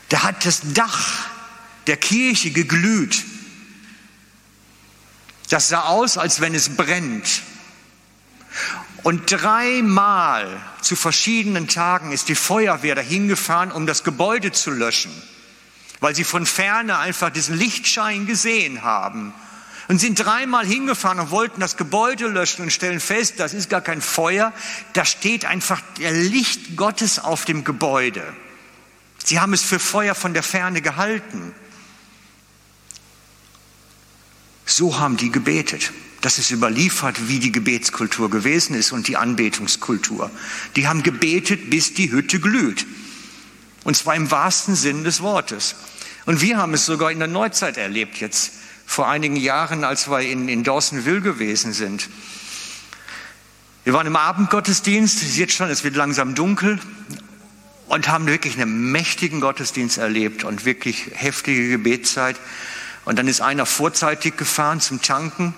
da 0.10 0.24
hat 0.24 0.46
das 0.46 0.62
Dach 0.74 1.28
der 1.88 1.98
Kirche 1.98 2.52
geglüht. 2.52 3.24
Das 5.50 5.70
sah 5.70 5.84
aus, 5.84 6.18
als 6.18 6.42
wenn 6.42 6.56
es 6.56 6.70
brennt. 6.70 7.42
Und 9.04 9.32
dreimal 9.32 10.62
zu 10.82 10.96
verschiedenen 10.96 11.68
Tagen 11.68 12.12
ist 12.12 12.30
die 12.30 12.36
Feuerwehr 12.36 12.96
dahin 12.96 13.28
gefahren, 13.28 13.72
um 13.72 13.88
das 13.88 14.04
Gebäude 14.04 14.52
zu 14.52 14.70
löschen, 14.70 15.12
weil 16.00 16.16
sie 16.16 16.24
von 16.24 16.46
ferne 16.46 17.00
einfach 17.00 17.32
diesen 17.32 17.58
Lichtschein 17.58 18.28
gesehen 18.28 18.84
haben 18.84 19.34
und 19.88 20.00
sind 20.00 20.24
dreimal 20.24 20.66
hingefahren 20.66 21.20
und 21.20 21.32
wollten 21.32 21.60
das 21.60 21.78
Gebäude 21.78 22.28
löschen 22.28 22.62
und 22.62 22.72
stellen 22.72 23.00
fest, 23.00 23.36
das 23.40 23.54
ist 23.54 23.70
gar 23.70 23.82
kein 23.82 24.02
Feuer, 24.02 24.54
da 24.94 25.04
steht 25.04 25.46
einfach 25.46 25.82
der 25.98 26.12
Licht 26.12 26.78
Gottes 26.78 27.18
auf 27.18 27.46
dem 27.46 27.64
Gebäude. 27.64 28.24
Sie 29.24 29.40
haben 29.40 29.54
es 29.54 29.64
für 29.64 29.80
Feuer 29.80 30.16
von 30.16 30.34
der 30.34 30.44
Ferne 30.44 30.82
gehalten. 30.82 31.54
So 34.66 35.00
haben 35.00 35.18
die 35.18 35.32
gebetet. 35.32 35.92
Das 36.22 36.38
ist 36.38 36.52
überliefert, 36.52 37.28
wie 37.28 37.40
die 37.40 37.52
Gebetskultur 37.52 38.30
gewesen 38.30 38.76
ist 38.76 38.92
und 38.92 39.08
die 39.08 39.18
Anbetungskultur. 39.18 40.30
Die 40.76 40.88
haben 40.88 41.02
gebetet, 41.02 41.70
bis 41.70 41.96
die 41.96 42.12
Hütte 42.12 42.40
glüht. 42.40 42.86
Und 43.84 43.98
zwar 43.98 44.16
im 44.16 44.30
wahrsten 44.30 44.76
Sinn 44.76 45.04
des 45.04 45.22
Wortes. 45.22 45.76
Und 46.26 46.42
wir 46.42 46.58
haben 46.58 46.76
es 46.76 46.86
sogar 46.86 47.12
in 47.12 47.18
der 47.18 47.28
Neuzeit 47.28 47.78
erlebt, 47.78 48.18
jetzt 48.18 48.52
vor 48.86 49.08
einigen 49.08 49.36
Jahren, 49.36 49.84
als 49.84 50.10
wir 50.10 50.20
in, 50.20 50.48
in 50.48 50.64
Dawsonville 50.64 51.22
gewesen 51.22 51.74
sind. 51.74 52.08
Wir 53.84 53.94
waren 53.94 54.06
im 54.06 54.16
Abendgottesdienst, 54.16 55.24
es 55.24 55.38
jetzt 55.38 55.54
schon, 55.54 55.70
es 55.70 55.84
wird 55.84 55.96
langsam 55.96 56.36
dunkel 56.36 56.78
und 57.88 58.08
haben 58.08 58.28
wirklich 58.28 58.62
einen 58.62 58.92
mächtigen 58.92 59.42
Gottesdienst 59.42 59.98
erlebt 59.98 60.44
und 60.44 60.66
wirklich 60.66 61.08
heftige 61.14 61.68
Gebetszeit. 61.70 62.36
Und 63.06 63.18
dann 63.18 63.28
ist 63.28 63.42
einer 63.42 63.66
vorzeitig 63.66 64.38
gefahren 64.38 64.80
zum 64.80 65.02
Tanken 65.02 65.54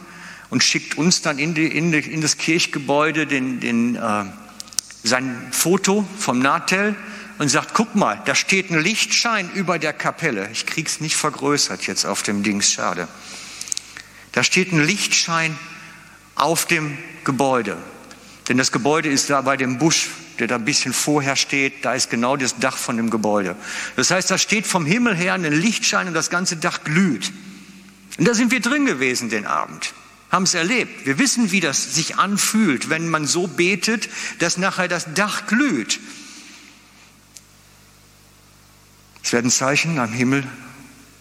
und 0.49 0.63
schickt 0.63 0.97
uns 0.97 1.21
dann 1.21 1.39
in, 1.39 1.53
die, 1.53 1.67
in, 1.67 1.91
die, 1.91 1.99
in 1.99 2.21
das 2.21 2.37
Kirchgebäude 2.37 3.27
den, 3.27 3.59
den, 3.59 3.95
äh, 3.95 4.25
sein 5.03 5.49
Foto 5.51 6.07
vom 6.17 6.39
Natel 6.39 6.95
und 7.39 7.49
sagt, 7.49 7.73
guck 7.73 7.95
mal, 7.95 8.21
da 8.25 8.35
steht 8.35 8.69
ein 8.71 8.79
Lichtschein 8.79 9.51
über 9.53 9.79
der 9.79 9.93
Kapelle. 9.93 10.49
Ich 10.51 10.65
krieg's 10.65 11.01
nicht 11.01 11.15
vergrößert 11.15 11.87
jetzt 11.87 12.05
auf 12.05 12.23
dem 12.23 12.43
Dings, 12.43 12.71
schade. 12.71 13.07
Da 14.31 14.43
steht 14.43 14.71
ein 14.71 14.83
Lichtschein 14.83 15.57
auf 16.35 16.65
dem 16.65 16.97
Gebäude. 17.23 17.77
Denn 18.47 18.57
das 18.57 18.71
Gebäude 18.71 19.09
ist 19.09 19.29
da 19.29 19.41
bei 19.41 19.57
dem 19.57 19.77
Busch, 19.77 20.09
der 20.39 20.47
da 20.47 20.55
ein 20.55 20.65
bisschen 20.65 20.93
vorher 20.93 21.35
steht, 21.35 21.85
da 21.85 21.93
ist 21.93 22.09
genau 22.09 22.35
das 22.37 22.59
Dach 22.59 22.77
von 22.77 22.97
dem 22.97 23.09
Gebäude. 23.09 23.55
Das 23.95 24.11
heißt, 24.11 24.29
da 24.31 24.37
steht 24.37 24.67
vom 24.67 24.85
Himmel 24.85 25.15
her 25.15 25.33
ein 25.33 25.43
Lichtschein 25.43 26.07
und 26.07 26.13
das 26.13 26.29
ganze 26.29 26.57
Dach 26.57 26.83
glüht. 26.83 27.31
Und 28.17 28.27
da 28.27 28.33
sind 28.33 28.51
wir 28.51 28.59
drin 28.59 28.85
gewesen 28.85 29.29
den 29.29 29.45
Abend, 29.45 29.93
haben 30.31 30.43
es 30.43 30.53
erlebt. 30.53 31.05
Wir 31.05 31.19
wissen, 31.19 31.51
wie 31.51 31.59
das 31.59 31.95
sich 31.95 32.17
anfühlt, 32.17 32.89
wenn 32.89 33.09
man 33.09 33.25
so 33.25 33.47
betet, 33.47 34.09
dass 34.39 34.57
nachher 34.57 34.87
das 34.87 35.13
Dach 35.13 35.47
glüht. 35.47 35.99
Es 39.23 39.31
werden 39.31 39.49
Zeichen 39.49 39.99
am 39.99 40.11
Himmel 40.11 40.45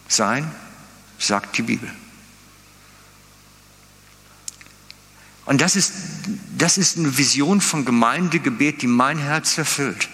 sein, 0.08 0.50
sagt 1.18 1.56
die 1.56 1.62
Bibel. 1.62 1.90
Und 5.44 5.60
das 5.60 5.76
ist, 5.76 5.92
das 6.56 6.78
ist 6.78 6.98
eine 6.98 7.18
Vision 7.18 7.60
von 7.60 7.84
Gemeindegebet, 7.84 8.82
die 8.82 8.86
mein 8.86 9.18
Herz 9.18 9.58
erfüllt. 9.58 10.08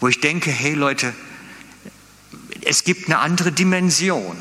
Wo 0.00 0.08
ich 0.08 0.20
denke, 0.20 0.50
hey 0.50 0.74
Leute, 0.74 1.12
es 2.62 2.84
gibt 2.84 3.06
eine 3.06 3.18
andere 3.18 3.52
Dimension. 3.52 4.36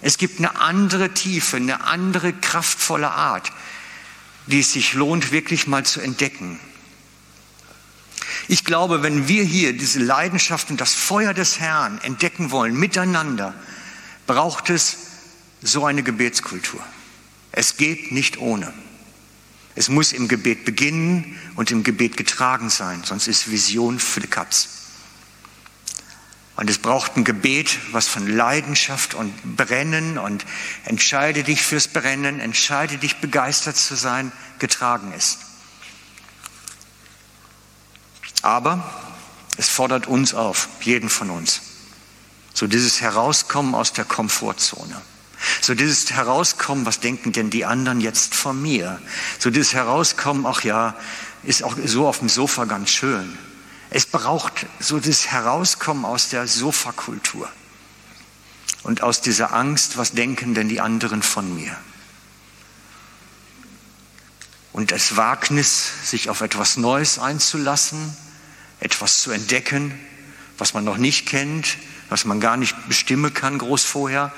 Es 0.00 0.18
gibt 0.18 0.38
eine 0.38 0.60
andere 0.60 1.12
Tiefe, 1.14 1.56
eine 1.56 1.84
andere 1.84 2.32
kraftvolle 2.32 3.10
Art, 3.10 3.50
die 4.46 4.60
es 4.60 4.72
sich 4.72 4.94
lohnt, 4.94 5.32
wirklich 5.32 5.66
mal 5.66 5.84
zu 5.84 6.00
entdecken. 6.00 6.60
Ich 8.46 8.64
glaube, 8.64 9.02
wenn 9.02 9.28
wir 9.28 9.42
hier 9.42 9.76
diese 9.76 9.98
Leidenschaft 9.98 10.70
und 10.70 10.80
das 10.80 10.94
Feuer 10.94 11.34
des 11.34 11.58
Herrn 11.58 11.98
entdecken 12.02 12.50
wollen, 12.50 12.74
miteinander, 12.74 13.54
braucht 14.26 14.70
es 14.70 14.96
so 15.60 15.84
eine 15.84 16.02
Gebetskultur. 16.02 16.80
Es 17.50 17.76
geht 17.76 18.12
nicht 18.12 18.38
ohne. 18.38 18.72
Es 19.78 19.88
muss 19.88 20.12
im 20.12 20.26
Gebet 20.26 20.64
beginnen 20.64 21.38
und 21.54 21.70
im 21.70 21.84
Gebet 21.84 22.16
getragen 22.16 22.68
sein, 22.68 23.04
sonst 23.04 23.28
ist 23.28 23.48
Vision 23.48 24.00
für 24.00 24.18
die 24.18 24.26
Katz. 24.26 24.70
Und 26.56 26.68
es 26.68 26.78
braucht 26.78 27.16
ein 27.16 27.22
Gebet, 27.22 27.78
was 27.92 28.08
von 28.08 28.26
Leidenschaft 28.26 29.14
und 29.14 29.56
Brennen 29.56 30.18
und 30.18 30.44
entscheide 30.84 31.44
dich 31.44 31.62
fürs 31.62 31.86
Brennen, 31.86 32.40
entscheide 32.40 32.98
dich 32.98 33.18
begeistert 33.18 33.76
zu 33.76 33.94
sein, 33.94 34.32
getragen 34.58 35.12
ist. 35.12 35.38
Aber 38.42 38.82
es 39.58 39.68
fordert 39.68 40.08
uns 40.08 40.34
auf, 40.34 40.68
jeden 40.80 41.08
von 41.08 41.30
uns, 41.30 41.60
so 42.52 42.66
dieses 42.66 43.00
Herauskommen 43.00 43.76
aus 43.76 43.92
der 43.92 44.04
Komfortzone. 44.04 45.00
So 45.60 45.74
dieses 45.74 46.10
Herauskommen, 46.10 46.86
was 46.86 47.00
denken 47.00 47.32
denn 47.32 47.50
die 47.50 47.64
anderen 47.64 48.00
jetzt 48.00 48.34
von 48.34 48.60
mir? 48.60 49.00
So 49.38 49.50
dieses 49.50 49.72
Herauskommen, 49.72 50.46
ach 50.46 50.62
ja, 50.64 50.96
ist 51.44 51.62
auch 51.62 51.76
so 51.84 52.08
auf 52.08 52.18
dem 52.18 52.28
Sofa 52.28 52.64
ganz 52.64 52.90
schön. 52.90 53.38
Es 53.90 54.06
braucht 54.06 54.66
so 54.80 54.98
das 54.98 55.28
Herauskommen 55.28 56.04
aus 56.04 56.28
der 56.28 56.46
Sofakultur 56.46 57.48
und 58.82 59.02
aus 59.02 59.20
dieser 59.20 59.54
Angst, 59.54 59.96
was 59.96 60.12
denken 60.12 60.54
denn 60.54 60.68
die 60.68 60.80
anderen 60.80 61.22
von 61.22 61.54
mir? 61.54 61.76
Und 64.72 64.92
das 64.92 65.16
Wagnis, 65.16 65.90
sich 66.04 66.28
auf 66.28 66.40
etwas 66.40 66.76
Neues 66.76 67.18
einzulassen, 67.18 68.16
etwas 68.80 69.20
zu 69.22 69.30
entdecken, 69.30 69.98
was 70.56 70.74
man 70.74 70.84
noch 70.84 70.98
nicht 70.98 71.26
kennt, 71.26 71.78
was 72.10 72.24
man 72.24 72.40
gar 72.40 72.56
nicht 72.56 72.76
bestimmen 72.88 73.32
kann 73.34 73.58
groß 73.58 73.84
vorher, 73.84 74.32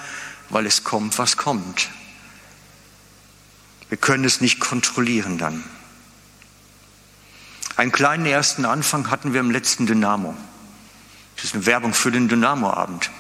weil 0.50 0.66
es 0.66 0.84
kommt, 0.84 1.18
was 1.18 1.36
kommt. 1.36 1.88
Wir 3.88 3.98
können 3.98 4.24
es 4.24 4.40
nicht 4.40 4.60
kontrollieren 4.60 5.38
dann. 5.38 5.64
Einen 7.76 7.92
kleinen 7.92 8.26
ersten 8.26 8.64
Anfang 8.64 9.10
hatten 9.10 9.32
wir 9.32 9.40
im 9.40 9.50
letzten 9.50 9.86
Dynamo. 9.86 10.36
Das 11.36 11.44
ist 11.46 11.54
eine 11.54 11.66
Werbung 11.66 11.94
für 11.94 12.12
den 12.12 12.28
Dynamo-Abend. 12.28 13.10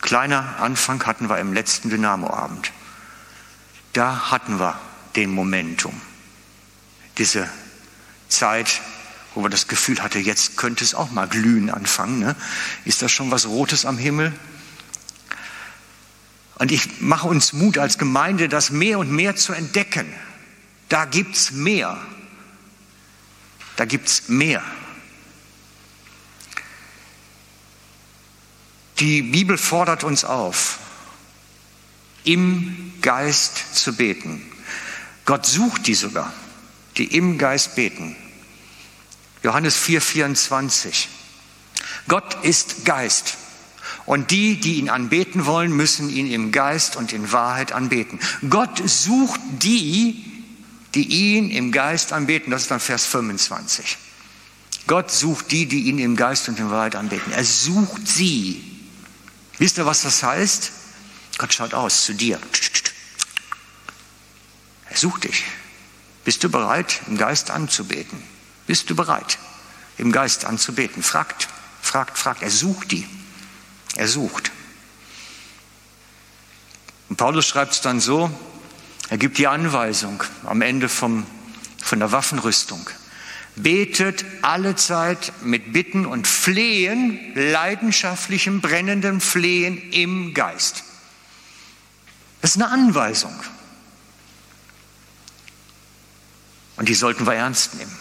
Kleiner 0.00 0.56
Anfang 0.60 1.04
hatten 1.06 1.28
wir 1.28 1.38
im 1.38 1.52
letzten 1.52 1.90
Dynamo-Abend. 1.90 2.70
Da 3.92 4.30
hatten 4.30 4.58
wir 4.58 4.78
den 5.16 5.30
Momentum, 5.30 6.00
diese 7.18 7.48
Zeit, 8.28 8.80
wo 9.34 9.42
wir 9.42 9.50
das 9.50 9.68
Gefühl 9.68 10.02
hatten, 10.02 10.22
jetzt 10.22 10.56
könnte 10.56 10.84
es 10.84 10.94
auch 10.94 11.10
mal 11.10 11.26
glühen 11.26 11.70
anfangen. 11.70 12.20
Ne? 12.20 12.36
Ist 12.84 13.02
da 13.02 13.08
schon 13.08 13.30
was 13.30 13.46
Rotes 13.46 13.86
am 13.86 13.98
Himmel? 13.98 14.32
Und 16.56 16.70
ich 16.70 17.00
mache 17.00 17.26
uns 17.26 17.52
Mut 17.52 17.78
als 17.78 17.98
Gemeinde, 17.98 18.48
das 18.48 18.70
mehr 18.70 18.98
und 18.98 19.10
mehr 19.10 19.36
zu 19.36 19.52
entdecken. 19.52 20.12
Da 20.88 21.04
gibt's 21.04 21.50
mehr. 21.50 21.98
Da 23.76 23.84
gibt's 23.84 24.28
mehr. 24.28 24.62
Die 29.00 29.22
Bibel 29.22 29.58
fordert 29.58 30.04
uns 30.04 30.24
auf, 30.24 30.78
im 32.22 32.92
Geist 33.02 33.74
zu 33.74 33.96
beten. 33.96 34.40
Gott 35.24 35.46
sucht 35.46 35.88
die 35.88 35.94
sogar, 35.94 36.32
die 36.96 37.16
im 37.16 37.38
Geist 37.38 37.74
beten. 37.74 38.14
Johannes 39.42 39.76
4, 39.76 40.00
24. 40.00 41.08
Gott 42.06 42.44
ist 42.44 42.84
Geist. 42.84 43.36
Und 44.06 44.30
die, 44.30 44.60
die 44.60 44.74
ihn 44.74 44.90
anbeten 44.90 45.46
wollen, 45.46 45.72
müssen 45.72 46.10
ihn 46.10 46.30
im 46.30 46.52
Geist 46.52 46.96
und 46.96 47.12
in 47.12 47.32
Wahrheit 47.32 47.72
anbeten. 47.72 48.20
Gott 48.50 48.82
sucht 48.84 49.40
die, 49.62 50.24
die 50.94 51.34
ihn 51.34 51.50
im 51.50 51.72
Geist 51.72 52.12
anbeten. 52.12 52.50
Das 52.50 52.62
ist 52.62 52.70
dann 52.70 52.80
Vers 52.80 53.06
25. 53.06 53.96
Gott 54.86 55.10
sucht 55.10 55.50
die, 55.50 55.66
die 55.66 55.84
ihn 55.84 55.98
im 55.98 56.16
Geist 56.16 56.48
und 56.48 56.58
in 56.58 56.70
Wahrheit 56.70 56.96
anbeten. 56.96 57.32
Er 57.32 57.44
sucht 57.44 58.06
sie. 58.06 58.62
Wisst 59.58 59.78
ihr, 59.78 59.86
was 59.86 60.02
das 60.02 60.22
heißt? 60.22 60.72
Gott 61.38 61.54
schaut 61.54 61.72
aus 61.72 62.04
zu 62.04 62.12
dir. 62.12 62.38
Er 64.90 64.96
sucht 64.96 65.24
dich. 65.24 65.44
Bist 66.24 66.44
du 66.44 66.50
bereit, 66.50 67.00
im 67.06 67.16
Geist 67.16 67.50
anzubeten? 67.50 68.22
Bist 68.66 68.88
du 68.88 68.94
bereit, 68.94 69.38
im 69.98 70.12
Geist 70.12 70.44
anzubeten? 70.44 71.02
Fragt, 71.02 71.48
fragt, 71.82 72.18
fragt. 72.18 72.42
Er 72.42 72.50
sucht 72.50 72.92
die. 72.92 73.06
Er 73.96 74.08
sucht. 74.08 74.50
Und 77.08 77.16
Paulus 77.16 77.46
schreibt 77.46 77.72
es 77.72 77.80
dann 77.80 78.00
so, 78.00 78.30
er 79.08 79.18
gibt 79.18 79.38
die 79.38 79.46
Anweisung 79.46 80.22
am 80.44 80.62
Ende 80.62 80.88
vom, 80.88 81.26
von 81.82 81.98
der 81.98 82.10
Waffenrüstung. 82.12 82.88
Betet 83.56 84.24
alle 84.42 84.74
Zeit 84.74 85.32
mit 85.42 85.72
Bitten 85.72 86.06
und 86.06 86.26
Flehen, 86.26 87.32
leidenschaftlichem, 87.34 88.60
brennendem 88.60 89.20
Flehen 89.20 89.92
im 89.92 90.34
Geist. 90.34 90.82
Das 92.40 92.56
ist 92.56 92.56
eine 92.56 92.70
Anweisung. 92.70 93.38
Und 96.76 96.88
die 96.88 96.94
sollten 96.94 97.26
wir 97.26 97.34
ernst 97.34 97.74
nehmen. 97.74 97.96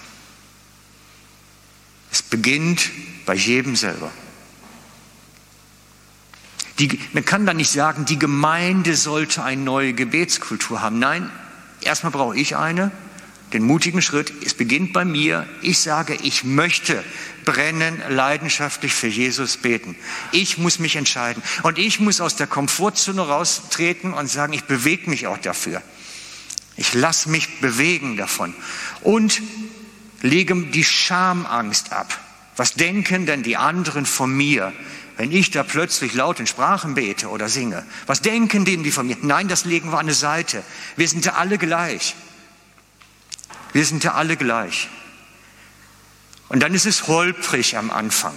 Es 2.11 2.23
beginnt 2.23 2.89
bei 3.25 3.35
jedem 3.35 3.75
selber. 3.75 4.11
Die, 6.83 6.99
man 7.13 7.23
kann 7.23 7.45
da 7.45 7.53
nicht 7.53 7.71
sagen, 7.71 8.03
die 8.03 8.19
Gemeinde 8.19 8.97
sollte 8.97 9.41
eine 9.41 9.61
neue 9.61 9.93
Gebetskultur 9.93 10.81
haben. 10.81 10.99
Nein, 10.99 11.31
erstmal 11.79 12.11
brauche 12.11 12.37
ich 12.37 12.57
eine, 12.57 12.91
den 13.53 13.63
mutigen 13.63 14.01
Schritt. 14.01 14.33
Es 14.45 14.53
beginnt 14.53 14.91
bei 14.91 15.05
mir. 15.05 15.47
Ich 15.61 15.79
sage, 15.79 16.17
ich 16.23 16.43
möchte 16.43 17.01
brennen, 17.45 18.01
leidenschaftlich 18.09 18.93
für 18.93 19.07
Jesus 19.07 19.55
beten. 19.55 19.95
Ich 20.33 20.57
muss 20.57 20.77
mich 20.77 20.97
entscheiden. 20.97 21.41
Und 21.61 21.77
ich 21.77 22.01
muss 22.01 22.19
aus 22.19 22.35
der 22.35 22.47
Komfortzone 22.47 23.21
raustreten 23.21 24.13
und 24.13 24.29
sagen, 24.29 24.51
ich 24.51 24.65
bewege 24.65 25.09
mich 25.09 25.27
auch 25.27 25.37
dafür. 25.37 25.81
Ich 26.75 26.93
lasse 26.93 27.29
mich 27.29 27.61
bewegen 27.61 28.17
davon. 28.17 28.53
Und 28.99 29.41
lege 30.21 30.53
die 30.55 30.83
Schamangst 30.83 31.93
ab. 31.93 32.19
Was 32.57 32.73
denken 32.73 33.25
denn 33.25 33.41
die 33.41 33.55
anderen 33.55 34.05
von 34.05 34.35
mir, 34.35 34.73
wenn 35.17 35.31
ich 35.31 35.51
da 35.51 35.63
plötzlich 35.63 36.13
laut 36.13 36.39
in 36.39 36.47
Sprachen 36.47 36.95
bete 36.95 37.29
oder 37.29 37.49
singe? 37.49 37.85
Was 38.07 38.21
denken 38.21 38.65
denn 38.65 38.83
die 38.83 38.91
von 38.91 39.07
mir? 39.07 39.17
Nein, 39.21 39.47
das 39.47 39.65
legen 39.65 39.91
wir 39.91 39.99
an 39.99 40.05
eine 40.05 40.13
Seite. 40.13 40.63
Wir 40.95 41.07
sind 41.07 41.25
ja 41.25 41.33
alle 41.33 41.57
gleich. 41.57 42.15
Wir 43.73 43.85
sind 43.85 44.03
ja 44.03 44.13
alle 44.13 44.37
gleich. 44.37 44.89
Und 46.49 46.61
dann 46.61 46.73
ist 46.73 46.85
es 46.85 47.07
holprig 47.07 47.77
am 47.77 47.91
Anfang. 47.91 48.35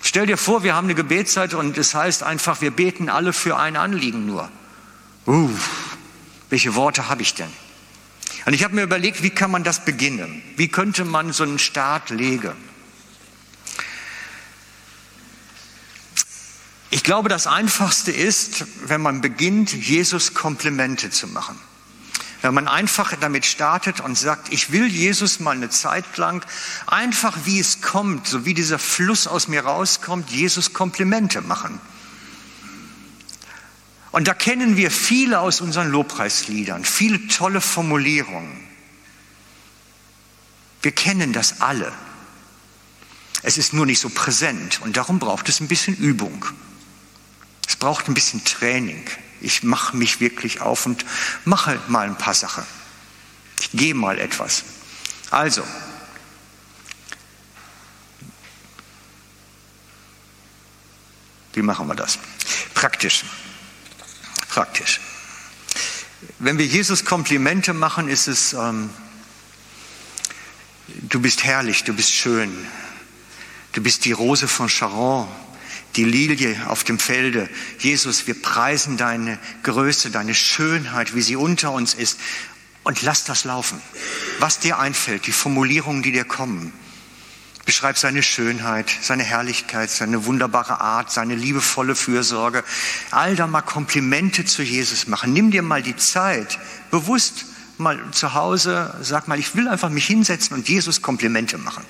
Stell 0.00 0.26
dir 0.26 0.36
vor, 0.36 0.62
wir 0.62 0.74
haben 0.74 0.86
eine 0.86 0.94
Gebetszeit 0.94 1.54
und 1.54 1.76
es 1.76 1.94
heißt 1.94 2.22
einfach, 2.22 2.60
wir 2.60 2.70
beten 2.70 3.08
alle 3.08 3.32
für 3.32 3.56
ein 3.56 3.76
Anliegen 3.76 4.26
nur. 4.26 4.50
Uh, 5.26 5.50
welche 6.50 6.74
Worte 6.74 7.08
habe 7.08 7.22
ich 7.22 7.34
denn? 7.34 7.52
Und 8.46 8.54
ich 8.54 8.64
habe 8.64 8.74
mir 8.74 8.82
überlegt, 8.82 9.22
wie 9.22 9.30
kann 9.30 9.50
man 9.50 9.64
das 9.64 9.84
beginnen? 9.84 10.42
Wie 10.56 10.68
könnte 10.68 11.04
man 11.04 11.32
so 11.32 11.42
einen 11.42 11.58
Start 11.58 12.10
legen? 12.10 12.54
Glaube, 17.08 17.30
das 17.30 17.46
Einfachste 17.46 18.12
ist, 18.12 18.66
wenn 18.86 19.00
man 19.00 19.22
beginnt, 19.22 19.72
Jesus 19.72 20.34
Komplimente 20.34 21.08
zu 21.08 21.26
machen. 21.26 21.58
Wenn 22.42 22.52
man 22.52 22.68
einfach 22.68 23.14
damit 23.18 23.46
startet 23.46 24.00
und 24.00 24.18
sagt, 24.18 24.52
ich 24.52 24.72
will 24.72 24.86
Jesus 24.88 25.40
mal 25.40 25.56
eine 25.56 25.70
Zeit 25.70 26.18
lang, 26.18 26.44
einfach 26.86 27.34
wie 27.46 27.60
es 27.60 27.80
kommt, 27.80 28.26
so 28.26 28.44
wie 28.44 28.52
dieser 28.52 28.78
Fluss 28.78 29.26
aus 29.26 29.48
mir 29.48 29.64
rauskommt, 29.64 30.28
Jesus 30.28 30.74
Komplimente 30.74 31.40
machen. 31.40 31.80
Und 34.10 34.28
da 34.28 34.34
kennen 34.34 34.76
wir 34.76 34.90
viele 34.90 35.40
aus 35.40 35.62
unseren 35.62 35.88
Lobpreisliedern, 35.88 36.84
viele 36.84 37.26
tolle 37.28 37.62
Formulierungen. 37.62 38.60
Wir 40.82 40.92
kennen 40.92 41.32
das 41.32 41.62
alle. 41.62 41.90
Es 43.42 43.56
ist 43.56 43.72
nur 43.72 43.86
nicht 43.86 44.00
so 44.00 44.10
präsent 44.10 44.82
und 44.82 44.98
darum 44.98 45.18
braucht 45.18 45.48
es 45.48 45.60
ein 45.60 45.68
bisschen 45.68 45.96
Übung. 45.96 46.44
Es 47.68 47.76
braucht 47.76 48.08
ein 48.08 48.14
bisschen 48.14 48.42
Training. 48.44 49.04
Ich 49.42 49.62
mache 49.62 49.96
mich 49.96 50.20
wirklich 50.20 50.62
auf 50.62 50.86
und 50.86 51.04
mache 51.44 51.78
mal 51.86 52.06
ein 52.06 52.16
paar 52.16 52.34
Sachen. 52.34 52.64
Ich 53.60 53.70
gehe 53.72 53.94
mal 53.94 54.18
etwas. 54.18 54.64
Also, 55.30 55.62
wie 61.52 61.62
machen 61.62 61.86
wir 61.86 61.94
das? 61.94 62.18
Praktisch. 62.72 63.24
Praktisch. 64.48 65.00
Wenn 66.38 66.56
wir 66.56 66.66
Jesus 66.66 67.04
Komplimente 67.04 67.74
machen, 67.74 68.08
ist 68.08 68.28
es, 68.28 68.54
ähm, 68.54 68.90
du 70.86 71.20
bist 71.20 71.44
herrlich, 71.44 71.84
du 71.84 71.92
bist 71.92 72.12
schön, 72.12 72.66
du 73.72 73.82
bist 73.82 74.06
die 74.06 74.12
Rose 74.12 74.48
von 74.48 74.68
Sharon, 74.68 75.28
die 75.98 76.04
Lilie 76.04 76.56
auf 76.68 76.84
dem 76.84 77.00
Felde. 77.00 77.48
Jesus, 77.80 78.28
wir 78.28 78.40
preisen 78.40 78.96
deine 78.96 79.36
Größe, 79.64 80.10
deine 80.10 80.32
Schönheit, 80.32 81.16
wie 81.16 81.22
sie 81.22 81.34
unter 81.34 81.72
uns 81.72 81.92
ist. 81.92 82.20
Und 82.84 83.02
lass 83.02 83.24
das 83.24 83.42
laufen. 83.42 83.80
Was 84.38 84.60
dir 84.60 84.78
einfällt, 84.78 85.26
die 85.26 85.32
Formulierungen, 85.32 86.04
die 86.04 86.12
dir 86.12 86.24
kommen. 86.24 86.72
Beschreib 87.66 87.98
seine 87.98 88.22
Schönheit, 88.22 88.88
seine 89.02 89.24
Herrlichkeit, 89.24 89.90
seine 89.90 90.24
wunderbare 90.24 90.80
Art, 90.80 91.10
seine 91.10 91.34
liebevolle 91.34 91.96
Fürsorge. 91.96 92.62
All 93.10 93.34
da 93.34 93.48
mal 93.48 93.62
Komplimente 93.62 94.44
zu 94.44 94.62
Jesus 94.62 95.08
machen. 95.08 95.32
Nimm 95.32 95.50
dir 95.50 95.62
mal 95.62 95.82
die 95.82 95.96
Zeit, 95.96 96.60
bewusst 96.92 97.44
mal 97.76 97.98
zu 98.12 98.34
Hause, 98.34 98.94
sag 99.02 99.26
mal, 99.26 99.38
ich 99.38 99.56
will 99.56 99.66
einfach 99.66 99.90
mich 99.90 100.06
hinsetzen 100.06 100.56
und 100.56 100.68
Jesus 100.68 101.02
Komplimente 101.02 101.58
machen. 101.58 101.84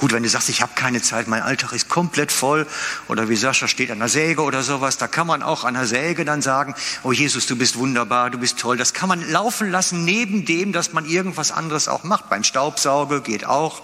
Gut, 0.00 0.12
wenn 0.12 0.22
du 0.22 0.30
sagst, 0.30 0.48
ich 0.48 0.62
habe 0.62 0.72
keine 0.74 1.02
Zeit, 1.02 1.28
mein 1.28 1.42
Alltag 1.42 1.72
ist 1.72 1.90
komplett 1.90 2.32
voll 2.32 2.66
oder 3.06 3.28
wie 3.28 3.36
Sascha 3.36 3.68
steht 3.68 3.90
an 3.90 3.98
der 3.98 4.08
Säge 4.08 4.40
oder 4.40 4.62
sowas, 4.62 4.96
da 4.96 5.06
kann 5.06 5.26
man 5.26 5.42
auch 5.42 5.64
an 5.64 5.74
der 5.74 5.86
Säge 5.86 6.24
dann 6.24 6.40
sagen, 6.40 6.74
oh 7.02 7.12
Jesus, 7.12 7.46
du 7.46 7.54
bist 7.54 7.76
wunderbar, 7.76 8.30
du 8.30 8.38
bist 8.38 8.58
toll. 8.58 8.78
Das 8.78 8.94
kann 8.94 9.10
man 9.10 9.30
laufen 9.30 9.70
lassen 9.70 10.06
neben 10.06 10.46
dem, 10.46 10.72
dass 10.72 10.94
man 10.94 11.04
irgendwas 11.04 11.52
anderes 11.52 11.86
auch 11.86 12.02
macht. 12.02 12.30
Beim 12.30 12.44
Staubsauge 12.44 13.20
geht 13.20 13.44
auch. 13.44 13.82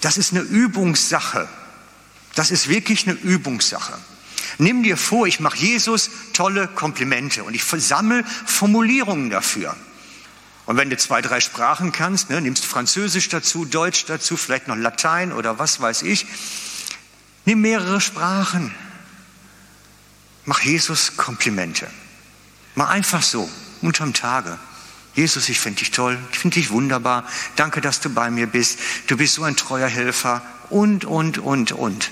Das 0.00 0.18
ist 0.18 0.32
eine 0.32 0.42
Übungssache. 0.42 1.48
Das 2.36 2.52
ist 2.52 2.68
wirklich 2.68 3.08
eine 3.08 3.16
Übungssache. 3.16 3.94
Nimm 4.58 4.84
dir 4.84 4.96
vor, 4.96 5.26
ich 5.26 5.40
mache 5.40 5.58
Jesus 5.58 6.10
tolle 6.32 6.68
Komplimente 6.68 7.42
und 7.42 7.54
ich 7.54 7.64
sammle 7.64 8.22
Formulierungen 8.46 9.30
dafür. 9.30 9.74
Und 10.66 10.76
wenn 10.76 10.88
du 10.88 10.96
zwei, 10.96 11.20
drei 11.20 11.40
Sprachen 11.40 11.92
kannst, 11.92 12.30
ne, 12.30 12.40
nimmst 12.40 12.64
Französisch 12.64 13.28
dazu, 13.28 13.64
Deutsch 13.64 14.06
dazu, 14.06 14.36
vielleicht 14.36 14.68
noch 14.68 14.76
Latein 14.76 15.32
oder 15.32 15.58
was 15.58 15.80
weiß 15.80 16.02
ich, 16.02 16.26
nimm 17.44 17.60
mehrere 17.60 18.00
Sprachen. 18.00 18.74
Mach 20.46 20.60
Jesus 20.60 21.16
Komplimente. 21.16 21.90
Mal 22.74 22.88
einfach 22.88 23.22
so, 23.22 23.48
unterm 23.82 24.14
Tage. 24.14 24.58
Jesus, 25.14 25.48
ich 25.48 25.60
finde 25.60 25.78
dich 25.78 25.90
toll, 25.90 26.18
ich 26.32 26.38
finde 26.38 26.54
dich 26.54 26.70
wunderbar, 26.70 27.24
danke, 27.56 27.80
dass 27.80 28.00
du 28.00 28.10
bei 28.10 28.30
mir 28.30 28.48
bist, 28.48 28.80
du 29.06 29.16
bist 29.16 29.34
so 29.34 29.44
ein 29.44 29.56
treuer 29.56 29.86
Helfer 29.86 30.42
und, 30.70 31.04
und, 31.04 31.38
und, 31.38 31.72
und. 31.72 32.10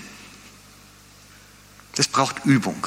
Das 1.97 2.07
braucht 2.07 2.45
Übung. 2.45 2.87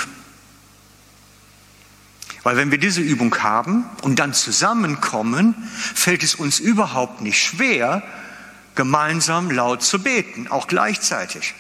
Weil 2.46 2.58
wenn 2.58 2.70
wir 2.70 2.78
diese 2.78 3.02
Übung 3.02 3.36
haben 3.42 3.86
und 4.04 4.20
dann 4.20 4.36
zusammenkommen, 4.36 5.56
fällt 5.96 6.22
es 6.22 6.36
uns 6.36 6.60
überhaupt 6.60 7.22
nicht 7.22 7.42
schwer, 7.42 8.04
gemeinsam 8.76 9.50
laut 9.50 9.82
zu 9.82 10.04
beten, 10.04 10.48
auch 10.50 10.68
gleichzeitig. 10.68 11.56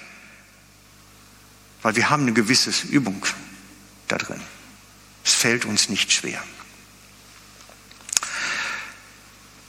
Weil 1.81 1.95
wir 1.95 2.11
haben 2.11 2.21
eine 2.21 2.33
gewisse 2.33 2.69
Übung 2.85 3.25
da 4.09 4.19
drin. 4.19 4.39
Es 5.23 5.33
fällt 5.33 5.65
uns 5.65 5.89
nicht 5.89 6.11
schwer. 6.11 6.39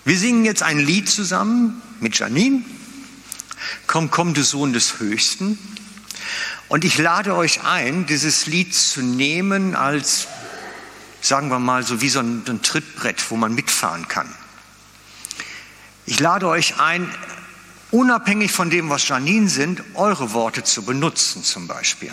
Wir 0.05 0.19
singen 0.19 0.45
jetzt 0.45 0.63
ein 0.63 0.79
Lied 0.79 1.09
zusammen 1.09 1.81
mit 1.99 2.19
Janine. 2.19 2.63
Komm, 3.87 4.11
komm, 4.11 4.35
du 4.35 4.45
Sohn 4.45 4.75
des 4.75 5.01
Höchsten. 5.01 5.59
Und 6.69 6.85
ich 6.85 6.99
lade 6.99 7.35
euch 7.35 7.63
ein, 7.65 8.05
dieses 8.05 8.45
Lied 8.45 8.75
zu 8.75 9.01
nehmen 9.01 9.75
als 9.75 10.29
sagen 11.27 11.49
wir 11.49 11.59
mal, 11.59 11.83
so 11.83 12.01
wie 12.01 12.09
so 12.09 12.21
ein, 12.21 12.45
ein 12.49 12.63
Trittbrett, 12.63 13.31
wo 13.31 13.37
man 13.37 13.55
mitfahren 13.55 14.07
kann. 14.09 14.33
Ich 16.07 16.21
lade 16.21 16.47
euch 16.47 16.79
ein, 16.79 17.13
unabhängig 17.91 18.53
von 18.53 18.71
dem, 18.71 18.91
was 18.91 19.09
Janine 19.09 19.49
sind, 19.49 19.83
eure 19.95 20.33
Worte 20.33 20.63
zu 20.63 20.83
benutzen 20.85 21.43
zum 21.43 21.67
Beispiel. 21.67 22.13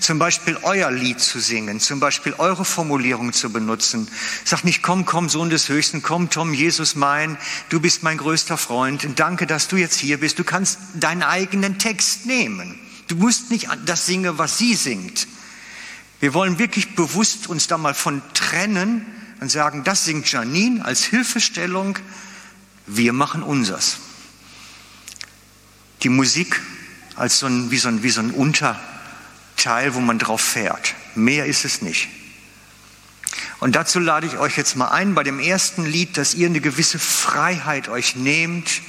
Zum 0.00 0.18
Beispiel 0.18 0.58
euer 0.62 0.90
Lied 0.90 1.20
zu 1.20 1.38
singen, 1.38 1.78
zum 1.80 2.00
Beispiel 2.00 2.34
eure 2.38 2.64
Formulierung 2.64 3.32
zu 3.32 3.52
benutzen. 3.52 4.08
Sagt 4.44 4.64
nicht, 4.64 4.82
komm, 4.82 5.04
komm, 5.06 5.28
Sohn 5.28 5.50
des 5.50 5.68
Höchsten, 5.68 6.02
komm, 6.02 6.28
Tom, 6.28 6.52
Jesus 6.52 6.96
mein, 6.96 7.38
du 7.68 7.78
bist 7.78 8.02
mein 8.02 8.18
größter 8.18 8.56
Freund 8.56 9.04
und 9.04 9.20
danke, 9.20 9.46
dass 9.46 9.68
du 9.68 9.76
jetzt 9.76 9.96
hier 9.96 10.18
bist. 10.18 10.38
Du 10.38 10.44
kannst 10.44 10.78
deinen 10.94 11.22
eigenen 11.22 11.78
Text 11.78 12.26
nehmen. 12.26 12.78
Du 13.06 13.14
musst 13.16 13.50
nicht 13.50 13.68
das 13.84 14.06
singen, 14.06 14.38
was 14.38 14.58
sie 14.58 14.74
singt. 14.74 15.28
Wir 16.20 16.34
wollen 16.34 16.58
wirklich 16.58 16.94
bewusst 16.94 17.46
uns 17.48 17.66
da 17.66 17.76
mal 17.78 17.94
von 17.94 18.22
trennen 18.32 19.06
und 19.40 19.50
sagen, 19.50 19.84
das 19.84 20.04
singt 20.04 20.30
Janine 20.30 20.84
als 20.84 21.04
Hilfestellung, 21.04 21.98
wir 22.86 23.12
machen 23.12 23.42
unsers. 23.42 23.98
Die 26.02 26.08
Musik 26.08 26.60
als 27.16 27.38
so 27.38 27.46
ein, 27.46 27.70
wie, 27.70 27.78
so 27.78 27.88
ein, 27.88 28.02
wie 28.02 28.10
so 28.10 28.20
ein 28.20 28.30
Unterteil, 28.30 29.94
wo 29.94 30.00
man 30.00 30.18
drauf 30.18 30.40
fährt. 30.40 30.94
Mehr 31.14 31.46
ist 31.46 31.64
es 31.64 31.82
nicht. 31.82 32.08
Und 33.58 33.74
dazu 33.74 33.98
lade 33.98 34.26
ich 34.26 34.38
euch 34.38 34.56
jetzt 34.56 34.76
mal 34.76 34.88
ein, 34.88 35.14
bei 35.14 35.22
dem 35.22 35.40
ersten 35.40 35.84
Lied, 35.84 36.16
dass 36.16 36.34
ihr 36.34 36.46
eine 36.46 36.60
gewisse 36.60 36.98
Freiheit 36.98 37.88
euch 37.88 38.16
nehmt, 38.16 38.82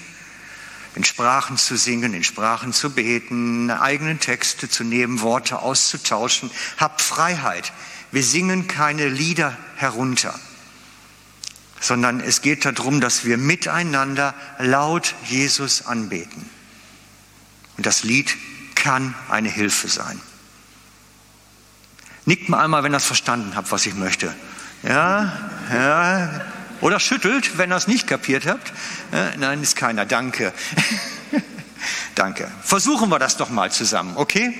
in 0.95 1.03
Sprachen 1.03 1.57
zu 1.57 1.77
singen, 1.77 2.13
in 2.13 2.23
Sprachen 2.23 2.73
zu 2.73 2.89
beten, 2.91 3.69
eigene 3.69 4.17
Texte 4.17 4.69
zu 4.69 4.83
nehmen, 4.83 5.21
Worte 5.21 5.59
auszutauschen. 5.59 6.51
Habt 6.77 7.01
Freiheit. 7.01 7.71
Wir 8.11 8.23
singen 8.23 8.67
keine 8.67 9.09
Lieder 9.09 9.57
herunter, 9.75 10.33
sondern 11.79 12.19
es 12.19 12.41
geht 12.41 12.65
darum, 12.65 13.01
dass 13.01 13.25
wir 13.25 13.37
miteinander 13.37 14.33
laut 14.59 15.13
Jesus 15.25 15.85
anbeten. 15.85 16.49
Und 17.77 17.85
das 17.85 18.03
Lied 18.03 18.35
kann 18.75 19.13
eine 19.29 19.49
Hilfe 19.49 19.87
sein. 19.87 20.19
Nickt 22.25 22.49
mal 22.49 22.63
einmal, 22.63 22.83
wenn 22.83 22.93
ihr 22.93 22.97
es 22.97 23.05
verstanden 23.05 23.55
habt, 23.55 23.71
was 23.71 23.85
ich 23.85 23.95
möchte. 23.95 24.33
Ja, 24.83 25.49
ja, 25.71 26.41
oder 26.81 26.99
schüttelt, 26.99 27.57
wenn 27.57 27.71
ihr 27.71 27.75
es 27.75 27.87
nicht 27.87 28.07
kapiert 28.07 28.45
habt. 28.45 28.71
Äh, 29.11 29.37
nein, 29.37 29.61
ist 29.61 29.75
keiner. 29.75 30.05
Danke. 30.05 30.53
Danke. 32.15 32.49
Versuchen 32.63 33.09
wir 33.09 33.19
das 33.19 33.37
doch 33.37 33.49
mal 33.49 33.71
zusammen, 33.71 34.17
okay? 34.17 34.55